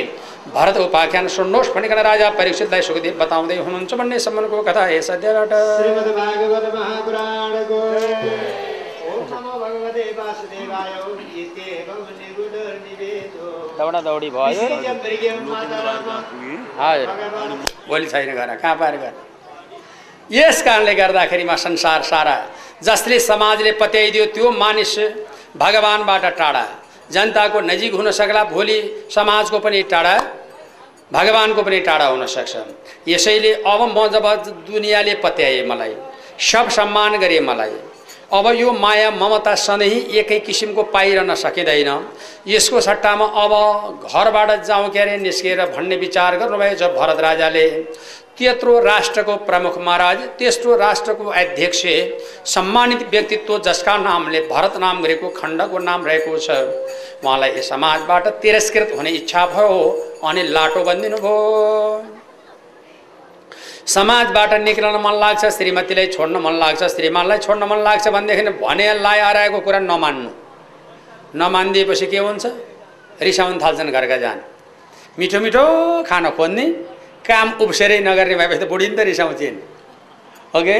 [0.48, 4.84] भरत उपाख्यान सुन्नुहोस् भनिकन राजा परीक्षितलाई सुखदेव बताउँदै हुनुहुन्छ भन्ने सम्बन्धको कथा
[12.20, 14.68] निगुडनिवेदो दौडा दौडी भयो
[17.88, 19.29] भोलि छैन घर कहाँ पाएर घर
[20.30, 22.36] यस कारणले गर्दाखेरिमा संसार सारा
[22.82, 24.98] जसले समाजले पत्याइदियो त्यो मानिस
[25.56, 26.66] भगवान्बाट टाढा
[27.12, 28.78] जनताको नजिक हुन सक्ला भोलि
[29.14, 30.16] समाजको पनि टाढा
[31.12, 32.56] भगवान्को पनि टाढा हुन सक्छ।
[33.08, 34.26] यसैले अब म जब
[34.66, 35.94] दुनियाँले पत्याए मलाई
[36.50, 37.74] सब सम्मान गरे मलाई
[38.32, 41.90] अब यो माया ममता सधैँ एकै किसिमको पाइरहन सकिँदैन।
[42.46, 43.52] यसको सट्टामा अब
[44.06, 47.66] घरबाट जाउँ के अरे निस्किएर भन्ने विचार गर्नुभएछ भरत राजाले
[48.40, 51.80] त्यत्रो राष्ट्रको प्रमुख महाराज तेस्रो राष्ट्रको अध्यक्ष
[52.48, 56.48] सम्मानित व्यक्तित्व जसका नामले भरत नाम गरेको खण्डको नाम रहेको छ।
[57.20, 59.76] उहाँलाई समाजबाट तिरस्कृत हुने इच्छा भयो
[60.24, 61.40] अनि लाटो बनिदिनु भयो
[63.86, 69.18] समाजबाट निक्लन मन लाग्छ श्रीमतीलाई छोड्न मन लाग्छ श्रीमानलाई छोड्न मन लाग्छ भनेदेखि भने लाइ
[69.20, 70.30] आएको कुरा नमान्नु।
[71.40, 72.46] नमानिदिएपछि के हुन्छ?
[73.20, 74.38] रिसाउनु थाल्छन् घरका जान।
[75.18, 75.64] मिठो मिठो
[76.08, 76.66] खाना खोज्ने।
[77.30, 79.62] काम उब्सेरै नगर्ने भएपछि त बुढी नि त रिसाउँछ नि
[80.58, 80.78] ओके?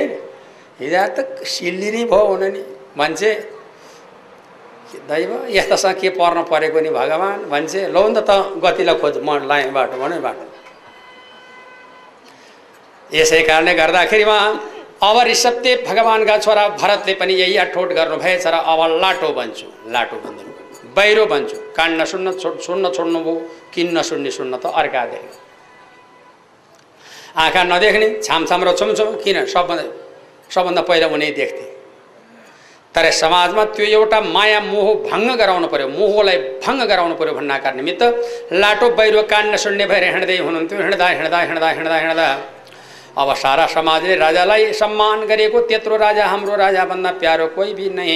[0.81, 2.63] हिजो त सिल्ली भयो हुन नि।
[2.99, 3.31] मान्छे
[5.09, 7.47] दैव यस्तासँग के पर्न परेको नि भगवान्?
[7.53, 8.31] भन्छे लौ नि त
[8.65, 10.45] गतिलाई खोज म लाएँ बाटो भने बाटो।
[13.11, 14.39] यसै कारणले गर्दाखेरिमा
[15.03, 20.51] अब ऋषभदेव भगवान्का छोरा भरतले पनि यही अठोट गर्नुभएछ र अब लाटो बन्छु। लाटो बन्दिनु
[20.97, 23.35] बाहिरो बन्छु। कान नसुन्न छो सुन्न छोड्नुभयो
[23.75, 25.50] किन नसुन्ने सुन्न त अर्का देख्नु
[27.37, 29.45] आँखा नदेख्ने छामछाम र छुमछुम किन?
[29.47, 29.85] सबभन्दा
[30.51, 31.65] सबभन्दा पहिला उनी देख्थे।
[32.95, 38.03] तर समाजमा त्यो एउटा माया मोह भङ्ग गराउनु पर्यो। मोहलाई भङ्ग गराउनु पर्यो भन्नाका निमित्त
[38.53, 42.29] लाटो बाहिर कान नसुन्ने भएर हिँड्दै हुनुहुन्थ्यो। हिँड्दा हिँड्दा हिँड्दा हिँड्दा हिँड्दा।
[43.19, 48.11] अब सारा समाजले राजालाई सम्मान गरेको त्यत्रो राजा हाम्रो राजाभन्दा प्यारो कोही भी नै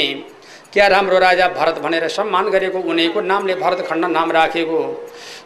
[0.75, 4.79] क्या राम्रो राजा भरत भनेर सम्मान गरेको उनीको नामले भरत खण्ड नाम राखेको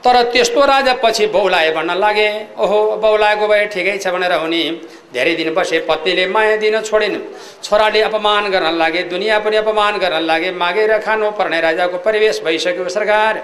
[0.05, 4.63] तर त्यस्तो राजा पछि बौलाए भन्न लागे। ओहो बौलाएको भए ठिकै छ भनेर हुने
[5.13, 7.17] धेरै दिन बसे पत्नीले माया दिन छोडिन्।
[7.63, 12.89] छोराले अपमान गर्न लागे दुनियाँ पनि अपमान गर्न लागे मागेर खानु पर्ने राजाको परिवेश भइसक्यो
[12.89, 13.43] सरकार।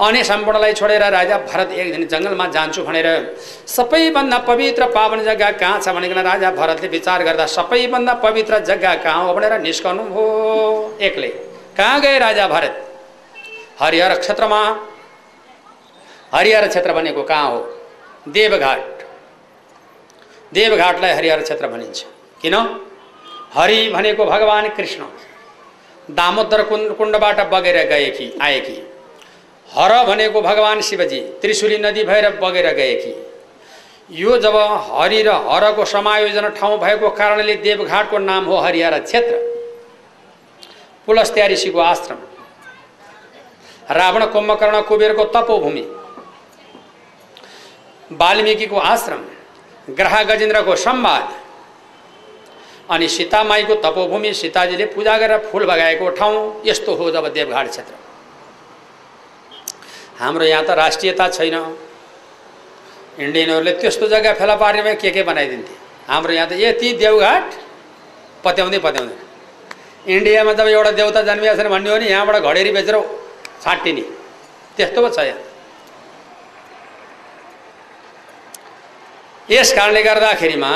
[0.00, 3.36] अनि सम्पूर्णलाई छोडेर राजा भरत एक दिन जङ्गलमा जान्छु भनेर
[3.66, 9.24] सबैभन्दा पवित्र पावन जग्गा कहाँ छ भनेकन राजा भरतले विचार गर्दा सबैभन्दा पवित्र जग्गा कहाँ
[9.24, 10.24] हो भनेर निस्कनु हो
[11.00, 11.28] एक्लै।
[11.76, 12.86] कहाँ गए राजा भरत?
[13.80, 14.62] हरिहर क्षेत्रमा।
[16.34, 17.60] हरिहर क्षेत्र भनेको कहाँ हो?
[18.28, 19.04] देवघाट।
[20.54, 22.04] देवघाटलाई हरिहर क्षेत्र भनिन्छ।
[22.42, 22.54] किन?
[23.54, 25.04] हरि भनेको भगवान् कृष्ण।
[26.14, 28.89] दामोदर कुण्ड कुण्डबाट बगेर गए कि आए कि?
[29.70, 33.14] हर भनेको भगवान् शिवजी त्रिशुली नदी भएर बगेर गए कि
[34.12, 34.56] यो जब
[34.88, 39.36] हरि र हरको समायोजन ठाउँ भएको कारणले देवघाटको नाम हो हरिहर क्षेत्र।
[41.08, 42.18] पुलस्त्या ऋषिको आश्रम।
[43.90, 45.84] रावण कुम्भकर्ण कुबेरको तपोभूमि।
[48.10, 49.24] वाल्मिकीको आश्रम।
[49.88, 51.32] ग्रह गजेन्द्रको संवाद
[52.90, 57.94] अनि सीतामाईको तपोभूमि सीताजीले पूजा गरेर फुल बगाएको ठाउँ यस्तो हो जब देवघाट क्षेत्र।
[60.20, 61.56] हाम्रो यहाँ त राष्ट्रियता छैन।
[63.18, 65.74] इन्डियनहरूले त्यस्तो जग्गा फेला पार्नेमा के के बनाइदिन्थे?
[66.08, 67.46] हाम्रो यहाँ त यति देवघाट
[68.44, 69.16] पत्याउँदै पत्याउँदै
[70.06, 72.96] इन्डियामा जब एउटा देउता जन्मिया छैन भन्ने हो नि यहाँबाट घडेरी बेचेर
[73.64, 74.04] छाटिने
[74.76, 75.40] त्यस्तो पो छ यहाँ।
[79.50, 80.72] यस कारणले गर्दाखेरिमा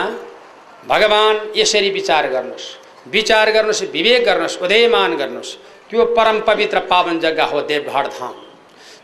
[0.88, 2.66] भगवान् यसरी विचार गर्नुहोस्।
[3.08, 5.56] विचार गर्नुहोस् विवेक गर्नुहोस् उदयमान गर्नुहोस्।
[5.90, 8.43] त्यो परम पवित्र पावन जग्गा हो देवघाट धाम।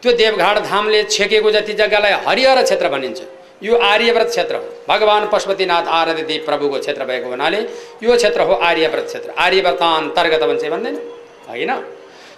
[0.02, 3.20] त्यो देवघाट धामले छेकेको जति जग्गालाई हरिहर क्षेत्र भनिन्छ
[3.62, 7.60] यो आर्यव्रत क्षेत्र हो। भगवान् पशुपतिनाथ आराध्यदेव प्रभुको क्षेत्र भएको हुनाले
[8.02, 10.96] यो क्षेत्र हो आर्यव्रत क्षेत्र। आर्यव्रत अन्तर्गत भन्छ भन्दैन?
[11.48, 11.70] होइन?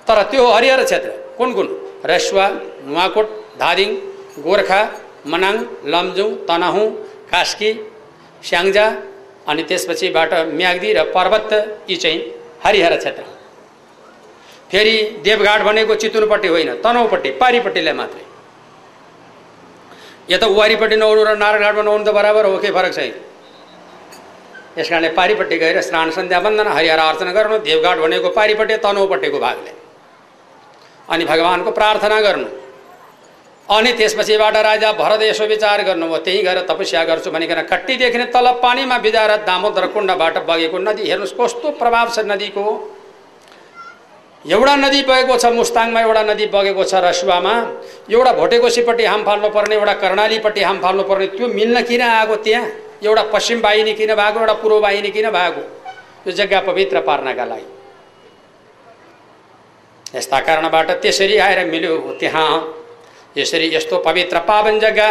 [0.06, 1.68] तर त्यो हो हरिहर क्षेत्र कुन कुन?
[2.10, 2.46] रसुवा
[2.86, 3.26] नुवाकोट
[3.60, 3.90] धादिङ
[4.44, 4.80] गोर्खा
[5.32, 5.54] मनाङ
[5.92, 6.86] लमजुङ तनहुँ
[7.30, 7.70] कास्की
[8.48, 8.86] स्याङ्जा
[9.50, 11.52] अनि त्यसपछिबाट म्याग्दी र पर्वत
[11.90, 12.20] यी चाहिँ
[12.64, 13.22] हरिहर क्षेत्र।
[14.72, 14.94] फेरि
[15.24, 18.24] देवघाट भनेको चितुनपट्टि होइन तनहुपट्टि पारिपट्टिलाई मात्रै।
[20.30, 23.12] यता वारिपट्टि नौनु र नारायणघाटमा नौनु त बराबर हो केही फरक छैन?
[24.78, 29.72] यस कारणले पारिपट्टि गएर स्नान सन्ध्या वन्दन हरिहर अर्चना गर्नु देवघाट भनेको पारिपट्टि तनहुपट्टिको भागले।
[31.08, 32.48] अनि भगवान्को प्रार्थना गर्नु।
[33.68, 38.46] अनि त्यसपछिबाट राजा भरत यसो विचार गर्नुभयो त्यहीँ गएर तपस्या गर्छु भनिकन कट्टी देख्ने तल
[38.64, 42.64] पानीमा बिजाएर दामोदर कुण्डबाट बगेको नदी हेर्नुहोस् कस्तो प्रभाव छ नदीको
[44.42, 47.54] एउटा नदी बगेको छ मुस्ताङमा एउटा नदी बगेको छ रसुवामा
[48.10, 52.64] एउटा भोटेकोसीपट्टि हाम फाल्नु पर्ने एउटा कर्णालीपट्टि हाम फाल्नु पर्ने त्यो मिल्न किन आएको त्यहाँ?
[53.06, 55.62] एउटा पश्चिम वाहिनी किन भएको एउटा पूर्व वाहिनी किन भएको
[56.24, 57.66] त्यो जग्गा पवित्र पार्नका लागि।
[60.18, 62.50] यस्ता कारणबाट त्यसरी आएर मिल्यो त्यहाँ।
[63.38, 65.10] यसरी यस्तो पवित्र पावन जग्गा।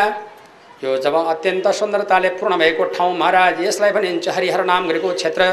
[0.83, 5.43] यो जब अत्यन्त सुन्दरताले पूर्ण भएको ठाउँ महाराज यसलाई भनिन्छ हरिहर नाम गरेको क्षेत्र।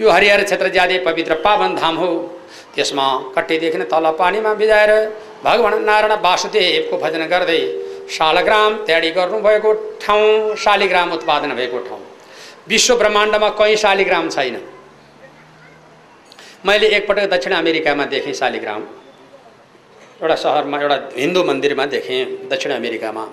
[0.00, 2.10] यो हरिहर क्षेत्र ज्यादै पवित्र पावन धाम हो।
[2.74, 3.06] त्यसमा
[3.36, 4.92] कट्टीदेखि तल पानीमा बिजाएर
[5.44, 7.60] भगवान् नारायण वासुदेवको भजन गर्दै
[8.12, 9.72] शालग्राम तयारी गर्नुभएको
[10.04, 12.02] ठाउँ शालिग्राम उत्पादन भएको ठाउँ।
[12.68, 14.60] विश्व ब्रह्माण्डमा कहीँ शालिग्राम छैन।
[16.66, 18.82] मैले एकपटक दक्षिण अमेरिकामा देखेँ शालिग्राम।
[20.20, 23.28] एउटा सहरमा एउटा हिन्दू मन्दिरमा देखेँ दक्षिण अमेरिकामा।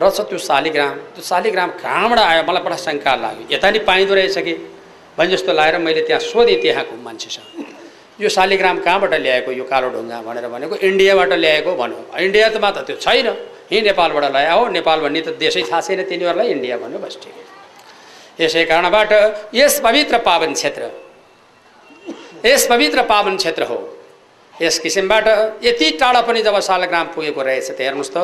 [0.00, 4.38] रहेछ त्यो शालिग्राम त्यो शालिग्राम कहाँबाट आयो मलाई बडा शङ्का लाग्यो। यता नि पाइँदो रहेछ
[4.38, 4.54] कि?
[5.16, 10.20] भने जस्तो लगाएर मैले त्यहाँ सोधेँ त्यहाँको मान्छेसँग। यो शालिग्राम कहाँबाट ल्याएको यो कालो ढुङ्गा
[10.28, 13.26] भनेर भनेको इन्डियाबाट ल्याएको भन्यो। इन्डियामा त त्यो छैन।
[13.72, 17.34] यहीँ नेपालबाट ल्याए हो। नेपाल भन्ने त देशै थाहा छैन तिनीहरूलाई इन्डिया भन्यो बस ठिक।
[18.40, 19.12] यसै कारणबाट
[19.56, 20.82] यस पवित्र पावन क्षेत्र
[22.44, 23.78] यस पवित्र पावन क्षेत्र हो।
[24.54, 25.26] यस किसिमबाट
[25.64, 28.18] यति टाढा पनि जब शालग्राम पुगेको रहेछ त हेर्नुहोस् त।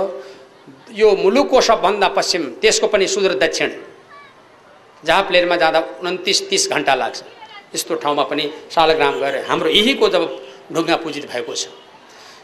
[0.94, 3.70] यो मुलुकको सबभन्दा पश्चिम त्यसको पनि सुदूर दक्षिण।
[5.02, 7.22] जहाँ प्लेनमा जाँदा उन्तिस तिस घन्टा लाग्छ।
[7.74, 10.22] यस्तो ठाउँमा पनि शालग्राम गएर हाम्रो यहीको जब
[10.72, 11.68] ढुङ्गा पूजित भएको छ।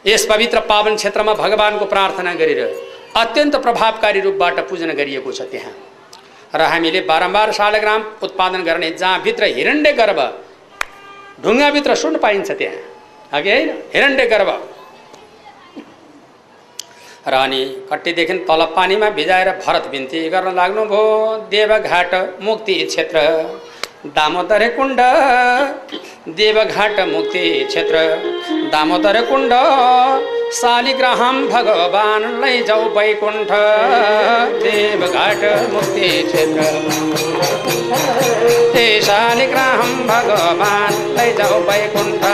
[0.07, 2.61] यस पवित्र पावन क्षेत्रमा भगवान्को प्रार्थना गरेर
[3.17, 5.75] अत्यन्त प्रभावकारी रूपबाट पूजन गरिएको छ त्यहाँ।
[6.55, 10.21] र हामीले बारम्बार शालग्राम उत्पादन गर्ने जहाँभित्र हिरण्य गर्भ
[11.45, 12.81] ढुङ्गाभित्र सुन पाइन्छ त्यहाँ।
[13.33, 14.51] अघि होइन हिरण्य गर्भ
[17.31, 21.03] र अनि कट्टीदेखि तल पानीमा भिजाएर भरत बिन्ती गर्न लाग्नुभयो
[21.51, 22.13] देवघाट
[22.47, 23.19] मुक्ति क्षेत्र
[24.17, 25.01] दामोदर कुण्ड
[26.39, 27.97] देवघाट मुक्ति क्षेत्र
[28.73, 29.53] दामोदर कुण्ड
[30.59, 33.51] शालिग्राम भगवान्लाई जाऊ वैकुण्ठ
[34.65, 36.61] देवघाट मुक्ति क्षेत्र।
[38.75, 42.25] हे शालिग्राम भगवान्लाई जाऊ वैकुण्ठ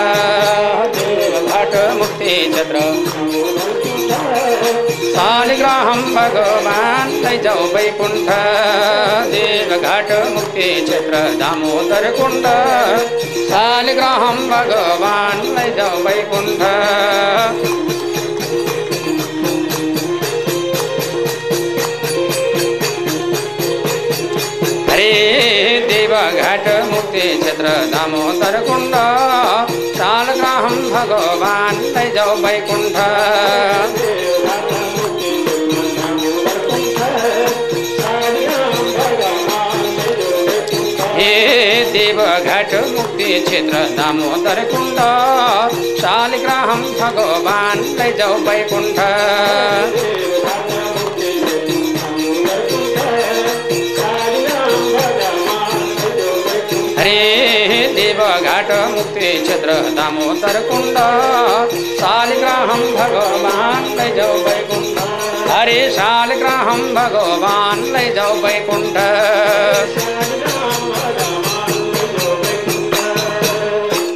[0.97, 3.54] देवघाट मुक्ति क्षेत्र।
[5.15, 8.29] शालिग्राम भगवान्लाई जाऊ वैकुण्ठ
[9.35, 12.47] देवघाट मुक्ति क्षेत्र दामोदर कुण्ड
[13.51, 16.63] शालिग्राम भगवान्लाई जाऊ वैकुण्ठ
[24.91, 25.13] हरे
[25.91, 26.69] देवघाट
[27.95, 28.95] दामोदर कुण्ड
[32.15, 32.97] जाऊ वैकुण्ठ
[41.95, 44.99] देवघाट मुक्ति क्षेत्र दामोदर कुण्ड
[46.01, 48.99] शालिग्राम भगवान्लाई जाऊ वैकुण्ठ
[56.99, 57.19] हरे
[57.97, 60.99] देवघाट मुक्ति क्षेत्र दामोदर कुण्ड
[62.01, 64.99] शालिग्राम भगवान्लाई जाऊ वैकुण्ठ
[65.51, 70.04] हरे शालिग्राम भगवान्लाई जाऊ वैकुण्ठ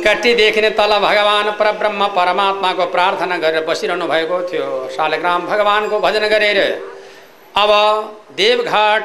[0.09, 6.59] कट्टीदेखि नै तल भगवान् परब्रह्म परमात्माको प्रार्थना गरेर बसिरहनु भएको थियो। शालग्राम भगवान्को भजन गरेर
[7.55, 7.71] अब
[8.37, 9.03] देवघाट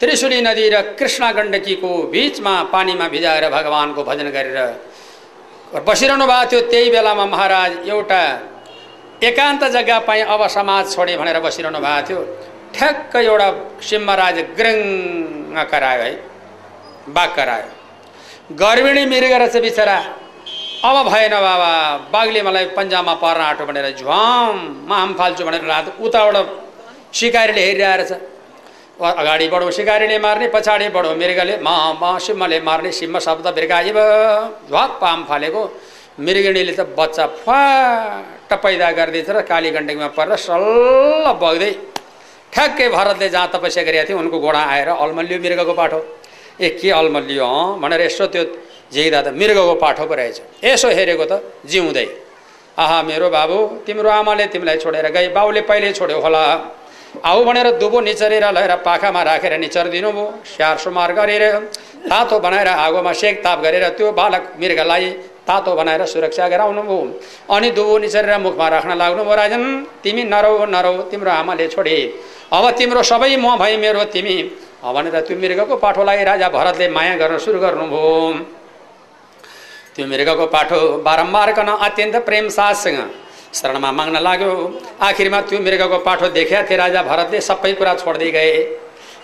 [0.00, 4.58] त्रिशुली नदी र कृष्ण गण्डकीको बिचमा पानीमा भिजाएर भगवान्को भजन गरेर
[5.86, 8.22] बसिरहनु भएको थियो। त्यही बेलामा महाराज एउटा
[9.22, 12.20] एकान्त जग्गा पाएँ अब समाज छोडेँ भनेर बसिरहनु भएको थियो।
[12.74, 13.48] ठ्याक्क एउटा
[13.82, 14.78] सिंहराज ग्रङ
[15.70, 16.12] करायो है
[17.14, 17.68] बाघ करायो।
[18.56, 19.98] गर्भिणी मृग रहेछ बिचरा।
[20.80, 21.72] अब भएन बाबा
[22.08, 26.36] बाघले मलाई पन्जामा पर्न आँटो भनेर झ्वाम आम फाल्छु भनेर रात उताबाट
[27.12, 28.12] सिकारीले हेरिरहेको रहेछ।
[29.20, 31.68] अगाडि बढो सिकारीले मार्ने पछाडि बढो मृगले म
[32.00, 33.98] म सिंहले मार्ने सिंह शब्द बिर्काइब
[34.68, 35.62] झ्वाप आम फालेको
[36.16, 41.72] मृगिणीले त बच्चा फाट पैदा गरिदिएछ र काली गण्डकीमा परेर सल्ल बग्दै
[42.56, 46.00] ठ्याक्कै भरतले जहाँ तपस्या गरेका थियो उनको घोडा आएर अल्मलियो मृगको पाठो।
[46.56, 47.80] ए के अल्मलियो अँ?
[47.80, 48.44] भनेर यसो त्यो
[48.92, 51.32] झिक्दा त मृगको पाठो पो रहेछ। यसो हेरेको त
[51.66, 52.06] जिउँदै।
[52.78, 56.42] आहा मेरो बाबु तिम्रो आमाले तिमीलाई छोडेर गई बाउले पहिल्यै छोड्यो होला।
[57.24, 61.44] आऊ भनेर दुबो निचरेर लगेर पाखामा राखेर निचरिदिनु भयो। स्याहार सुमार गरेर
[62.06, 65.06] तातो बनाएर आगोमा सेक ताप गरेर त्यो बालक मृगलाई
[65.46, 66.98] तातो बनाएर सुरक्षा गराउनु भयो।
[67.50, 69.62] अनि दुबो निचरेर मुखमा राख्न लाग्नु भयो राजन
[70.02, 71.96] तिमी नरौ नरौ तिम्रो आमाले छोडे।
[72.52, 74.36] अब तिम्रो सबै म भई मेरो तिमी।
[74.80, 78.14] भनेर त्यो मृगको पाठोलाई राजा भरतले माया गर्न सुरु गर्नुभयो
[79.96, 82.98] त्यो मृगको पाठो बारम्बार कन अत्यन्त प्रेम साथसँग
[83.54, 84.50] शरणमा माग्न लाग्यो।
[85.02, 88.52] आखिरमा त्यो मृगको पाठो देखेका थिए राजा भरतले सबै कुरा छोड्दै गए।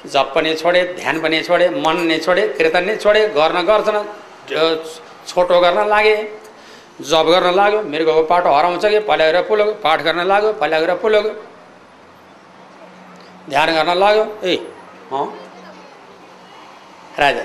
[0.06, 3.98] जप पनि छोडे ध्यान पनि छोडे मन नै छोडे कीर्तन नै छोडे गर्न गर्छन्
[5.28, 6.16] छोटो गर्न लागे।
[7.02, 11.24] जप गर्न लाग्यो मृगको पाठो हराउँछ कि पल्याएर पुलग पाठ गर्न लाग्यो पल्याएर पुलग
[13.50, 14.54] ध्यान गर्न लाग्यो ए
[17.18, 17.44] राजा।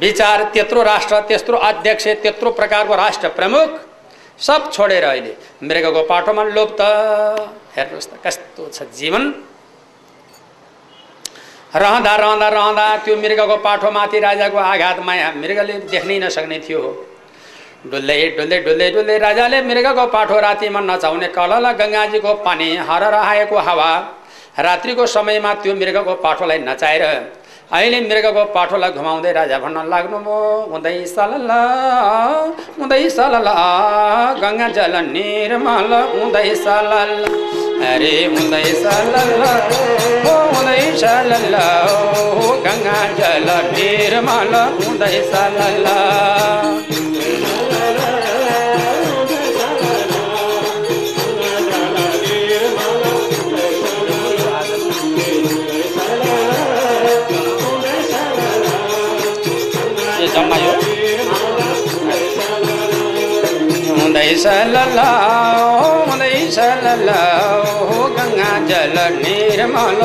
[0.00, 3.68] विचार त्यत्रो राष्ट्र त्यत्रो अध्यक्ष त्यत्रो प्रकारको राष्ट्र प्रमुख
[4.38, 6.82] सब छोडेर अहिले मृगको पाठोमा लोप त
[7.76, 9.22] हेर्नुहोस् त कस्तो छ जीवन।
[11.74, 16.80] रहँदा रहँदा रहँदा त्यो मृगको पाठोमाथि राजाको आघात माया मृगले देख्नै नसक्ने थियो
[17.92, 23.90] डुल्दै डुल्दै डुल्दै डुल्दै राजाले मृगको पाठो रातिमा नचाउने कलल गङ्गाजीको पानी हरर आएको हावा
[24.66, 27.04] रात्रिको समयमा त्यो मृगको पाठोलाई नचाएर
[27.66, 30.38] अहिले मृगको पाठोलाई घुमाउँदै राजा भन्न लाग्नु मो।
[30.70, 31.50] हुँदै सलल
[32.78, 33.48] हुँदै सलल
[34.42, 37.10] गङ्गा जल निर्मल हुँदै सलल।
[37.90, 39.32] अरे हुँदै सलल
[40.26, 41.56] हुँदै सलल
[42.66, 45.86] गङ्गा जल निर्मल हुँदै सलल।
[64.36, 65.10] हुँदैछ लल्ला
[66.06, 67.20] हुँदैछ लल्ला
[67.88, 70.02] हो गङ्गा जल निर्मल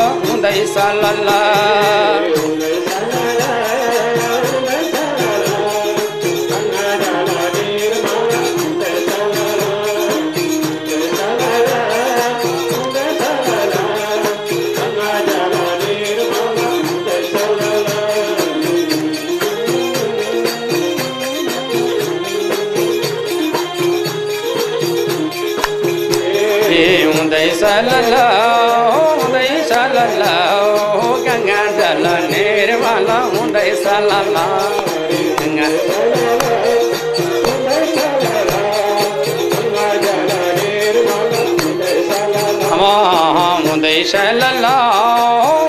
[44.10, 44.74] अमा हुँदैछ लल्ला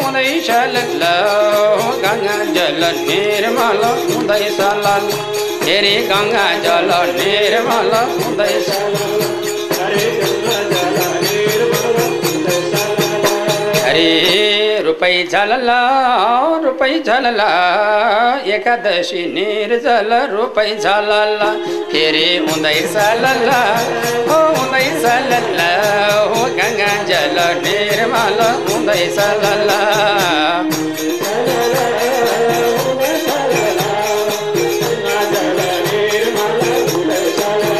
[0.01, 1.11] हुँदैछ लल्ला
[1.77, 4.95] हो गङ्गा जल निर्मल हुँदैछ लल्ला
[5.67, 8.69] हेरी गङ्गा जल निर्मल हुँदैछ
[13.85, 14.50] अरे
[14.92, 15.68] रुपै झलल
[16.64, 17.40] रुपै झलल
[18.54, 21.40] एकादशी निर्जल रुपै झलल।
[21.92, 23.48] फेरि हुँदैछ लल
[24.28, 25.60] हो हुँदैछ लल
[26.32, 29.70] हो गङ्गा जल निर्मल हुँदैछ लल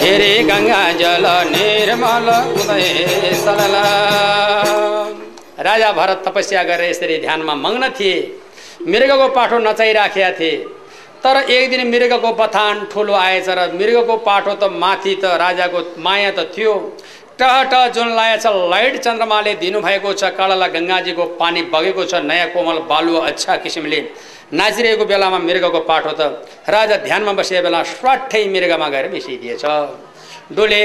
[0.00, 2.28] फेरि गङ्गा जल निर्मल
[3.46, 3.76] लल
[5.60, 8.16] राजा भरत तपस्या गरेर यसरी ध्यानमा मग्न थिए।
[8.88, 10.56] मृगको पाठो नचाइराखेका थिए।
[11.24, 16.30] तर एक दिन मृगको बथान ठुलो आएछ र मृगको पाठो त माथि त राजाको माया
[16.30, 16.74] त थियो।
[17.38, 22.78] टह टह जुन लागेछ लाइट चन्द्रमाले दिनुभएको छ कालाला गङ्गाजीको पानी बगेको छ नयाँ कोमल
[22.90, 24.00] बालु अच्छा किसिमले।
[24.54, 29.64] नाचिरहेको बेलामा मृगको पाठो त राजा ध्यानमा बसेको बेला स्वाठै मृगमा गएर मिसिदिएछ
[30.54, 30.82] डोले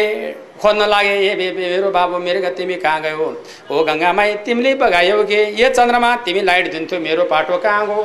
[0.57, 3.27] खोज्न लागे ए मेरो बाबु मृग तिमी कहाँ गयो?
[3.69, 5.39] हो गङ्गामाई तिमीले बगायौ कि?
[5.53, 8.03] ए चन्द्रमा तिमी लाइट दिन्थ्यो मेरो पाटो कहाँ गयो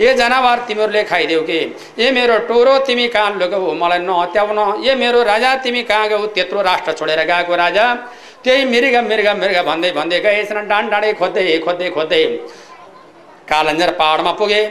[0.00, 1.58] ए जनावर तिमीहरूले खाइदेऊ कि?
[1.98, 6.26] ए मेरो टोरो तिमी कहाँ लग्यौ मलाई नहत्याउन। ए मेरो राजा तिमी कहाँ गयौ?
[6.28, 7.84] त्यत्रो राष्ट्र छोडेर गएको राजा।
[8.44, 12.22] त्यही मृग मृग मृग भन्दै भन्दै गएछन् डाँड डाँडै खोज्दै खोज्दै खोज्दै
[13.50, 14.62] कालन्जर पाहाडमा पुगे।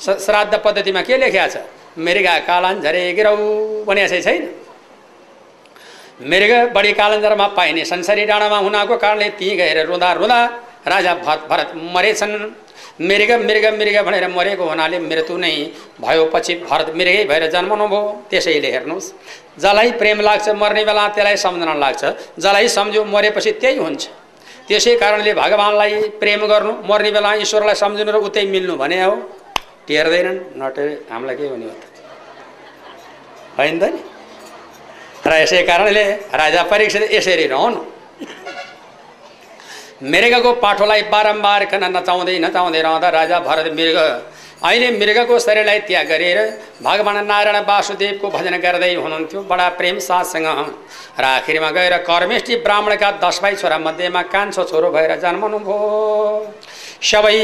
[0.00, 1.56] श्राद्ध पद्धतिमा के लेखिया छ?
[1.98, 3.36] मृगा कालान्झरे गिरौ
[3.84, 4.42] भनिया छ छैन?
[6.22, 10.40] मृग बढी कालन्जरमा पाइने संसारी डाँडामा हुनाको कारणले ती गएर रुँदा रुँदा
[10.86, 12.34] राजा भरत भरत मरेछन्।
[13.00, 15.52] मृग मृग मृग भनेर मरेको हुनाले मृत्यु नै
[16.00, 19.06] भयो पछि भरत मृगै भएर जन्मनु भयो त्यसैले हेर्नुहोस्।
[19.58, 22.02] जसलाई प्रेम लाग्छ मर्ने बेला त्यसलाई सम्झना लाग्छ।
[22.38, 24.02] जसलाई सम्झ्यो मरेपछि त्यही हुन्छ।
[24.68, 29.14] त्यसै कारणले भगवान्लाई प्रेम गर्नु मर्ने बेला ईश्वरलाई सम्झनु र उतै मिल्नु भने हो।
[29.88, 31.84] टेर्दैनन् नटे हामीलाई के हुने हो त
[33.58, 34.00] होइन त नि?
[35.26, 36.04] र यसै कारणले
[36.40, 37.80] राजा परीक्षित यसरी रहनु।
[40.02, 43.96] मृगको पाठोलाई बारम्बार कन नचाउँदै नचाउँदै रहँदा राजा भरत मृग
[44.60, 46.38] अहिले मृगको शरीरलाई त्याग गरेर
[46.82, 50.48] भगवान् नारायण वासुदेवको भजन गर्दै हुनुहुन्थ्यो। बडा प्रेम साथसँग
[51.20, 55.88] र आखिरमा गएर कर्मेष्ठी ब्राह्मणका दस भाइ छोरा मध्येमा कान्छो छोरो भएर जन्मनु भयो।
[57.02, 57.36] सबै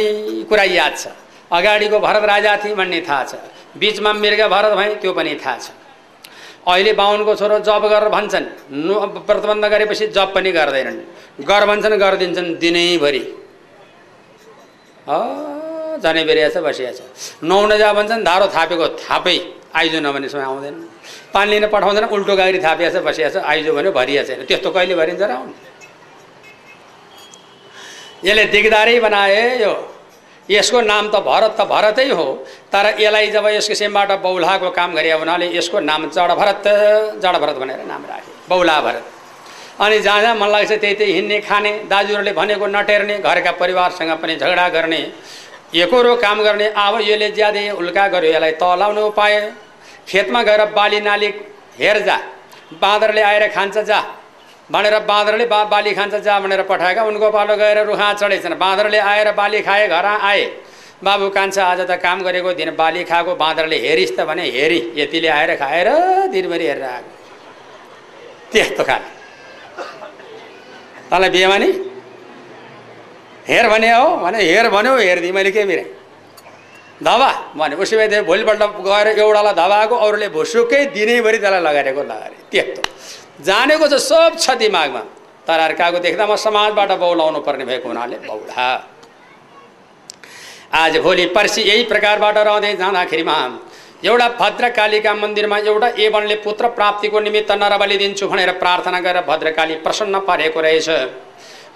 [0.48, 1.12] कुरा याद छ।
[1.52, 3.32] अगाडिको भरत राजा थिए भन्ने थाहा छ।
[3.76, 5.66] बिचमा मृग भरत भए त्यो पनि थाहा छ।
[6.66, 8.46] अहिले बाहुनको छोरो जब गरेर भन्छन्।
[9.22, 10.98] प्रतिबन्ध गरेपछि जब पनि गर्दैनन्।
[11.46, 13.22] गर भन्छन् गरिदिन्छन् दिनैभरि।
[16.02, 17.00] जाने बेरिया छ बसिया छ।
[17.78, 19.38] जा भन्छन् धारो थापेको थापै।
[19.76, 20.74] आइजो नभने समय आउँदैन।
[21.34, 24.94] पानी लिन पठाउँदैन उल्टो गाडी थापिया छ बसिया छ आइजो भन्यो भरिया छैन। त्यस्तो कहिले
[24.94, 25.52] भरिन्छ र आउनु?
[28.24, 29.72] यसले दिगदारै बनाए यो
[30.50, 32.26] यसको नाम त भरत त भरतै हो
[32.72, 36.66] तर यसलाई जब यस किसिमबाट बौलाको काम गरे हुनाले यसको नाम जड भरत
[37.22, 39.04] जड भरत भनेर नाम राखे बौला भरत।
[39.80, 44.36] अनि जहाँ जहाँ मन लाग्छ त्यही त्यही हिँड्ने खाने दाजुहरूले भनेको नटेर्ने घरका परिवारसँग पनि
[44.36, 45.00] झगडा गर्ने
[45.74, 49.34] एकरो काम गर्ने अब यसले ज्यादै उल्का गर्यो यसलाई तलाउनु उपाय
[50.08, 51.28] खेतमा गएर बाली नाली
[51.80, 52.16] हेर जा
[52.80, 54.00] बाँदरले आएर खान्छ जा।
[54.70, 59.32] भनेर बाँदरले बा बाली खान्छ जा भनेर पठाएका उनको पालो गएर रुखा चढेछन्। बाँदरले आएर
[59.32, 60.44] बाली खाए घर आए।
[61.04, 65.28] बाबु कान्छा आज त काम गरेको दिन बाली खाएको बाँदरले हेरिस् त भने हेरी। यतिले
[65.28, 65.88] आएर खाएर
[66.34, 67.10] दिनभरि हेरेर आएको।
[68.52, 69.08] त्यस्तो खाने
[71.10, 71.70] तँलाई बिहेमा नि
[73.46, 75.86] हेर भने हो भने हेर भन्यो हेरिदिएँ मैले के मिरेँ?
[76.98, 82.82] धबा भने उसो भए भोलिपल्ट गएर एउटालाई धबाएको अरूले भुसुकै दिनैभरि त्यसलाई लगाइरहेको लगाएर त्यस्तो
[83.40, 85.00] जानेको चाहिँ सब छ दिमागमा।
[85.46, 88.66] तर अर्काको देख्दा म समाजबाट बौलाउनु पर्ने भएको हुनाले बौला
[90.74, 93.36] आज भोलि पर्सि यही प्रकारबाट रहँदै जाँदाखेरिमा
[94.04, 100.18] एउटा भद्रकालीका मन्दिरमा एउटा एवनले पुत्र प्राप्तिको निमित्त नरबली दिन्छु भनेर प्रार्थना गरेर भद्रकाली प्रसन्न
[100.26, 100.88] पारेको रहेछ।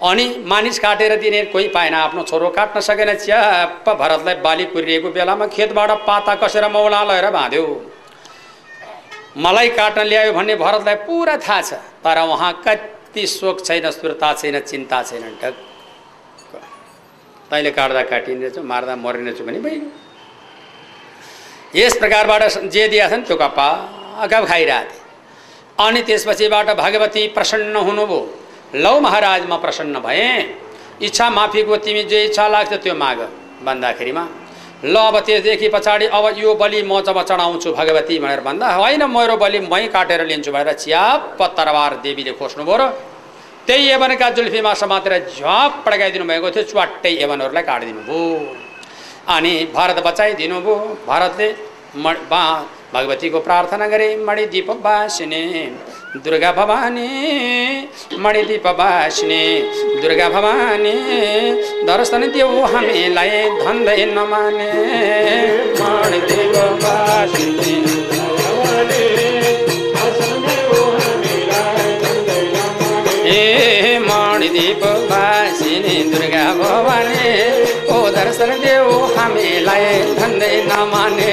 [0.01, 5.45] अनि मानिस काटेर दिने कोही पाएन आफ्नो छोरो काट्न सकेन च्याप्प भरतलाई बाली कुरिएको बेलामा
[5.47, 7.65] खेतबाट पाता कसेर मौला लगेर बाँध्यो।
[9.37, 11.73] मलाई काट्न ल्यायो भन्ने भरतलाई पुरा थाहा छ
[12.03, 15.55] तर उहाँ कति शोक छैन सुरता छैन चिन्ता छैन ढक।
[17.49, 19.89] तैँले काट्दा काटिनेछु मार्दा मरिनेछु भने भइगयो।
[21.75, 23.67] यस प्रकारबाट जे दिएका छन् त्यो कपा
[24.31, 24.99] गफ खाइरहेको थिएँ
[25.79, 28.19] अनि त्यसपछिबाट भगवती प्रसन्न हुनुभयो।
[28.75, 30.59] लौ महाराज म प्रसन्न भएँ।
[31.01, 33.19] इच्छा माफीको तिमी जे इच्छा लाग्छ त्यो माग।
[33.65, 34.23] भन्दाखेरिमा
[34.83, 39.35] ल अब त्यसदेखि पछाडि अब यो बलि म जब चढाउँछु भगवती भनेर भन्दा होइन मेरो
[39.37, 42.83] बलि मै काटेर लिन्छु भनेर च्याप तरबार देवीले खोज्नुभयो र
[43.67, 48.21] त्यही एवनका जुल्फीमा समातेर झ्वाप पड्काइदिनु भएको थियो च्वाट्टै एवनहरूलाई काटिदिनु भयो।
[49.29, 50.75] अनि भरत बचाइदिनु भयो।
[51.07, 51.47] भरतले
[51.95, 52.05] म
[52.93, 55.43] भगवतीको प्रार्थना गरे मणिदीप बासिने
[56.23, 57.07] दुर्गा भवानी
[58.23, 59.43] मणिदीप बासिने
[60.01, 60.95] दुर्गा भवानी
[61.87, 64.71] दर्शन देऊ हामीलाई धन्दै नमाने
[65.79, 66.55] मणिदीप
[73.31, 77.31] ए मणिदीप बासिने दुर्गा भवानी
[77.93, 79.87] ओ दर्शन देऊ हामीलाई
[80.19, 81.31] धन्दै नमाने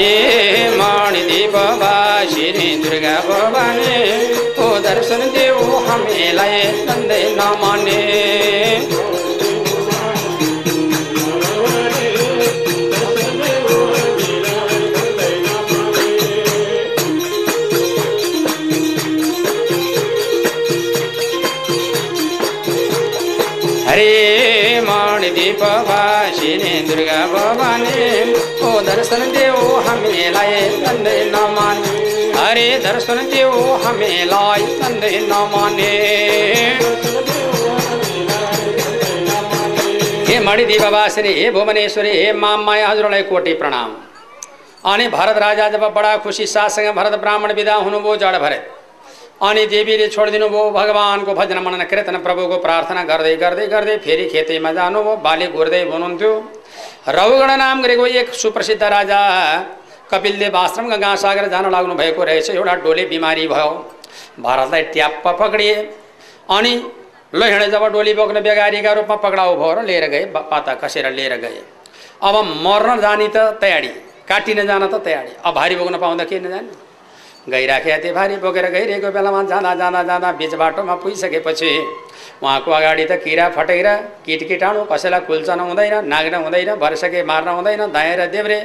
[0.00, 0.12] ए
[0.78, 3.96] मणिदीप बासिने दुर्गा भवानी
[4.62, 7.98] ओ दर्शन देऊ हामीलाई धन्दै नमाने।
[27.08, 30.56] दुर्गा भवानी ओ दर्शन देऊ हामीलाई
[31.26, 31.92] नमाने
[32.34, 34.66] हरे दर्शन देऊ हामीलाई
[35.24, 35.92] नमाने
[40.28, 43.96] हे बासिने हे भुवनेश्वरी हे माया हजुरलाई कोटि प्रणाम
[44.84, 48.74] अनि भरत राजा जब बडा खुसी साथसँग भरत ब्राह्मण विदा हुनुभयो जड भरत
[49.42, 54.72] अनि देवीले छोडिदिनु भयो भगवान्को भजन मनन कीर्तन प्रभुको प्रार्थना गर्दै गर्दै गर्दै फेरि खेतीमा
[54.74, 56.32] जानुभयो बाली घुर्दै हुनुहुन्थ्यो
[57.08, 59.20] रघुगण नाम गरेको एक सुप्रसिद्ध राजा
[60.10, 63.70] कपिलदेव आश्रमका घाँस सागेर जान लाग्नु भएको रहेछ। एउटा डोले बिमारी भयो।
[64.40, 65.74] भारतलाई ट्याप्प पक्रिए
[66.50, 66.72] अनि
[67.34, 71.36] ल हिँडे जब डोली बोक्न बेगारीका रूपमा पक्राउ भयो र लिएर गए पाता कसेर लिएर
[71.40, 71.62] गए।
[72.22, 72.34] अब
[72.66, 73.88] मर्न जाने त तयारी
[74.28, 76.87] काटिन जान त तयारी। अब भारी बोक्न पाउँदा के नजाने
[77.50, 81.70] गइराखेका थिए भारी बोकेर गइरहेको बेलामा जाँदा जाँदा जाँदा बिच बाटोमा पुगिसकेपछि
[82.42, 83.86] उहाँको अगाडि त किरा फटेर
[84.26, 88.58] किट किटाणु कसैलाई कुल्चन हुँदैन नाग्न हुँदैन भरसके मार्न हुँदैन दायाँ र देब्रे।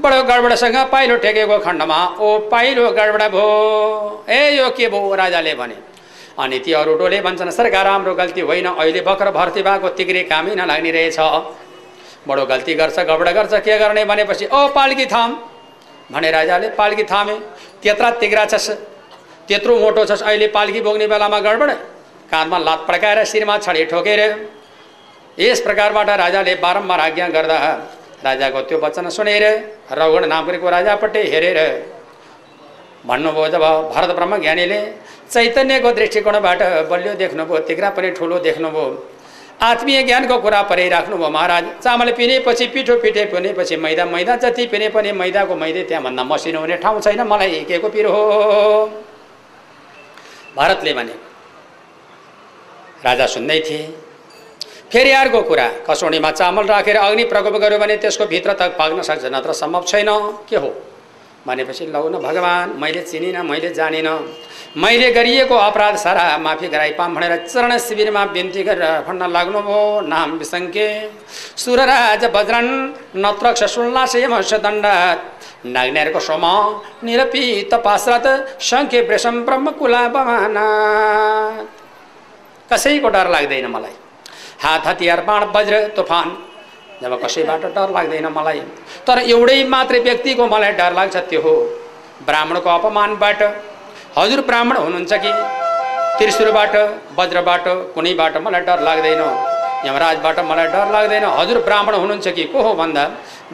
[0.00, 5.76] बडो गडबडसँग पाइलो टेकेको खण्डमा ओ पाइलो गडबड भयो ए यो के भयो राजाले भने।
[6.38, 10.54] अनि ती अरू टोले भन्छन् सरकार राम्रो गल्ती होइन अहिले भर्खर भर्ती भएको तिग्रे कामै
[10.54, 11.18] नलाग्ने रहेछ।
[12.28, 15.30] बडो गल्ती गर्छ गडबड गर्छ के गर्ने भनेपछि ओ पाल्की थाम
[16.12, 17.34] भने राजाले पाल्की थामे
[17.82, 18.68] त्यत्रा तिग्रा छस्।
[19.48, 21.70] त्यत्रो मोटो छस्। अहिले पाल्की बोक्ने बेलामा गडबड।
[22.30, 24.20] काँधमा लात पड्काएर शिरमा छडी ठोकेर
[25.38, 27.56] यस प्रकारबाट राजाले बारम्बार आज्ञा गर्दा
[28.24, 29.44] राजाको त्यो वचन सुनेर
[29.92, 31.58] रघुण नामको राजापट्टि हेरेर
[33.04, 34.80] भन्नुभयो जब भरत ब्रह्म ज्ञानीले
[35.32, 38.84] चैतन्यको दृष्टिकोणबाट बलियो देख्नुभयो तिग्रा पनि ठुलो देख्नुभयो
[39.62, 44.88] आत्मीय ज्ञानको कुरा परै राख्नुभयो महाराज। चामल पिनेपछि पिठो पिठे पिनेपछि मैदा मैदा जति पिने
[44.88, 48.86] पनि मैदाको मैदै त्यहाँभन्दा मसिनो हुने ठाउँ छैन। मलाई के को पिरो हो।
[50.56, 51.14] भारतले भने
[53.04, 53.82] राजा सुन्दै थिए।
[54.92, 59.24] फेरि अर्को कुरा कसौडीमा चामल राखेर अग्नि प्रकोप गर्यो भने त्यसको भित्र त पाक्न सक्छ
[59.26, 60.10] नत्र सम्भव छैन।
[60.48, 60.70] के हो?
[61.46, 64.18] भनेपछि लौ न भगवान् मैले चिनिनँ मैले जानिनँ।
[64.76, 70.88] मैले गरिएको अपराध सारा माफी गराइपाम भनेर चरण शिविरमा बिन्ती गरेर भन्न लाग्नुभयो। नाम विसङ्के।
[71.56, 72.68] सुरराज वज्रन
[73.16, 74.26] नत्र सुल्लासे
[74.58, 74.86] दण्ड
[75.66, 76.44] नाग्नेरको सोम
[77.04, 78.26] निरपी तपाश्रत
[78.60, 80.02] सङ्ख्य वृषम ब्रह्म कुला
[82.68, 83.94] कसैको डर लाग्दैन मलाई।
[84.64, 86.28] हात हतियार बाण वज्र तुफान।
[87.02, 88.60] जब कसैबाट डर लाग्दैन मलाई।
[89.06, 91.54] तर एउटै मात्रै व्यक्तिको मलाई डर लाग्छ त्यो हो।
[92.26, 93.40] ब्राह्मणको अपमानबाट
[94.18, 95.32] हजुर ब्राह्मण हुनुहुन्छ कि?
[96.18, 96.74] त्रिशुरबाट
[97.18, 99.22] वज्रबाट कुनैबाट मलाई डर लाग्दैन।
[99.86, 102.44] यमराजबाट मलाई डर लाग्दैन। हजुर ब्राह्मण हुनुहुन्छ कि?
[102.52, 103.04] को हो भन्दा?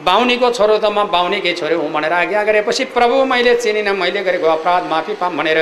[0.07, 4.47] बाहुनीको छोरो त म बाहुनीकै छोरो हुँ भनेर आज्ञा गरेपछि प्रभु मैले चिनिनँ मैले गरेको
[4.47, 5.59] अपराध माफी पाम भनेर।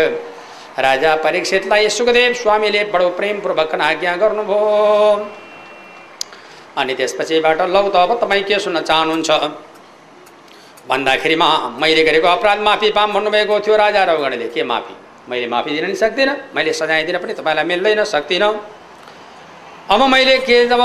[0.80, 4.68] राजा परीक्षितलाई सुखदेव स्वामीले बडो प्रेमपूर्वक आज्ञा गर्नुभयो।
[6.78, 9.30] अनि त्यसपछिबाट लौ त अब तपाईँ के सुन्न चाहनुहुन्छ?
[10.90, 11.48] भन्दाखेरिमा
[11.82, 14.94] मैले गरेको अपराध माफी पाम भन्नुभएको थियो राजा रौगणले के माफी?
[15.30, 18.50] मैले माफी दिन नि सक्दिनँ मैले सजाय दिन पनि तपाईँलाई मिल्दैन सक्दिनँ।
[19.90, 20.82] अब मैले के जब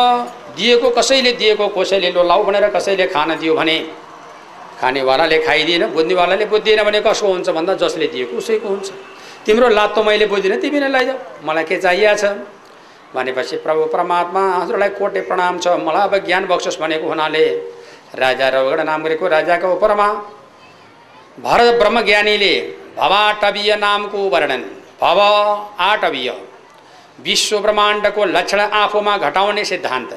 [0.57, 3.79] दिएको कसैले दिएको कसैले लो लाउ भनेर कसैले खान दियो भने?
[4.81, 8.89] खानेवालाले खाइदिएन बुझ्नेवालाले बुझ्दिएन भने कसको हुन्छ भन्दा जसले दिएको उसैको हुन्छ।
[9.47, 11.17] तिम्रो लात्तो मैले बुझिनँ तिमी नै लैजाऊ।
[11.49, 12.25] मलाई के चाहिएको छ?
[13.15, 17.45] भनेपछि प्रभु परमात्मा हजुरलाई कोटे प्रणाम छ। मलाई अब ज्ञान बक्सोस् भनेको हुनाले
[18.15, 20.09] राजा रवगढ नाम गरेको राजाको उपरमा
[21.39, 22.55] भरत ब्रह्मज्ञानीले
[22.97, 24.62] भवाटवीय नामको वर्णन
[25.01, 25.19] भव
[25.83, 26.31] आटवीय
[27.25, 30.12] विश्व ब्रह्माण्डको लक्षण आफूमा घटाउने सिद्धान्त।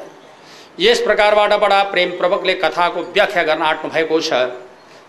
[0.80, 4.32] यस प्रकारबाट बडा प्रेमपूर्वकले कथाको व्याख्या गर्न आँट्नु भएको छ।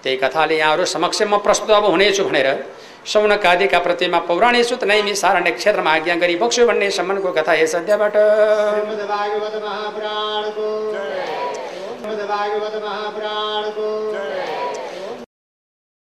[0.03, 2.49] त्यही कथाले यहाँहरू समक्ष म प्रस्तुत अब हुनेछु भनेर
[3.05, 8.17] सौनकादिका प्रतिमा पौराणेषु त नैमी सारण्य क्षेत्रमा आज्ञा गरी बक्स्यो भन्ने सम्मानको कथा यस अध्यायबाट।
[12.19, 14.48] भगवान महाप्राण को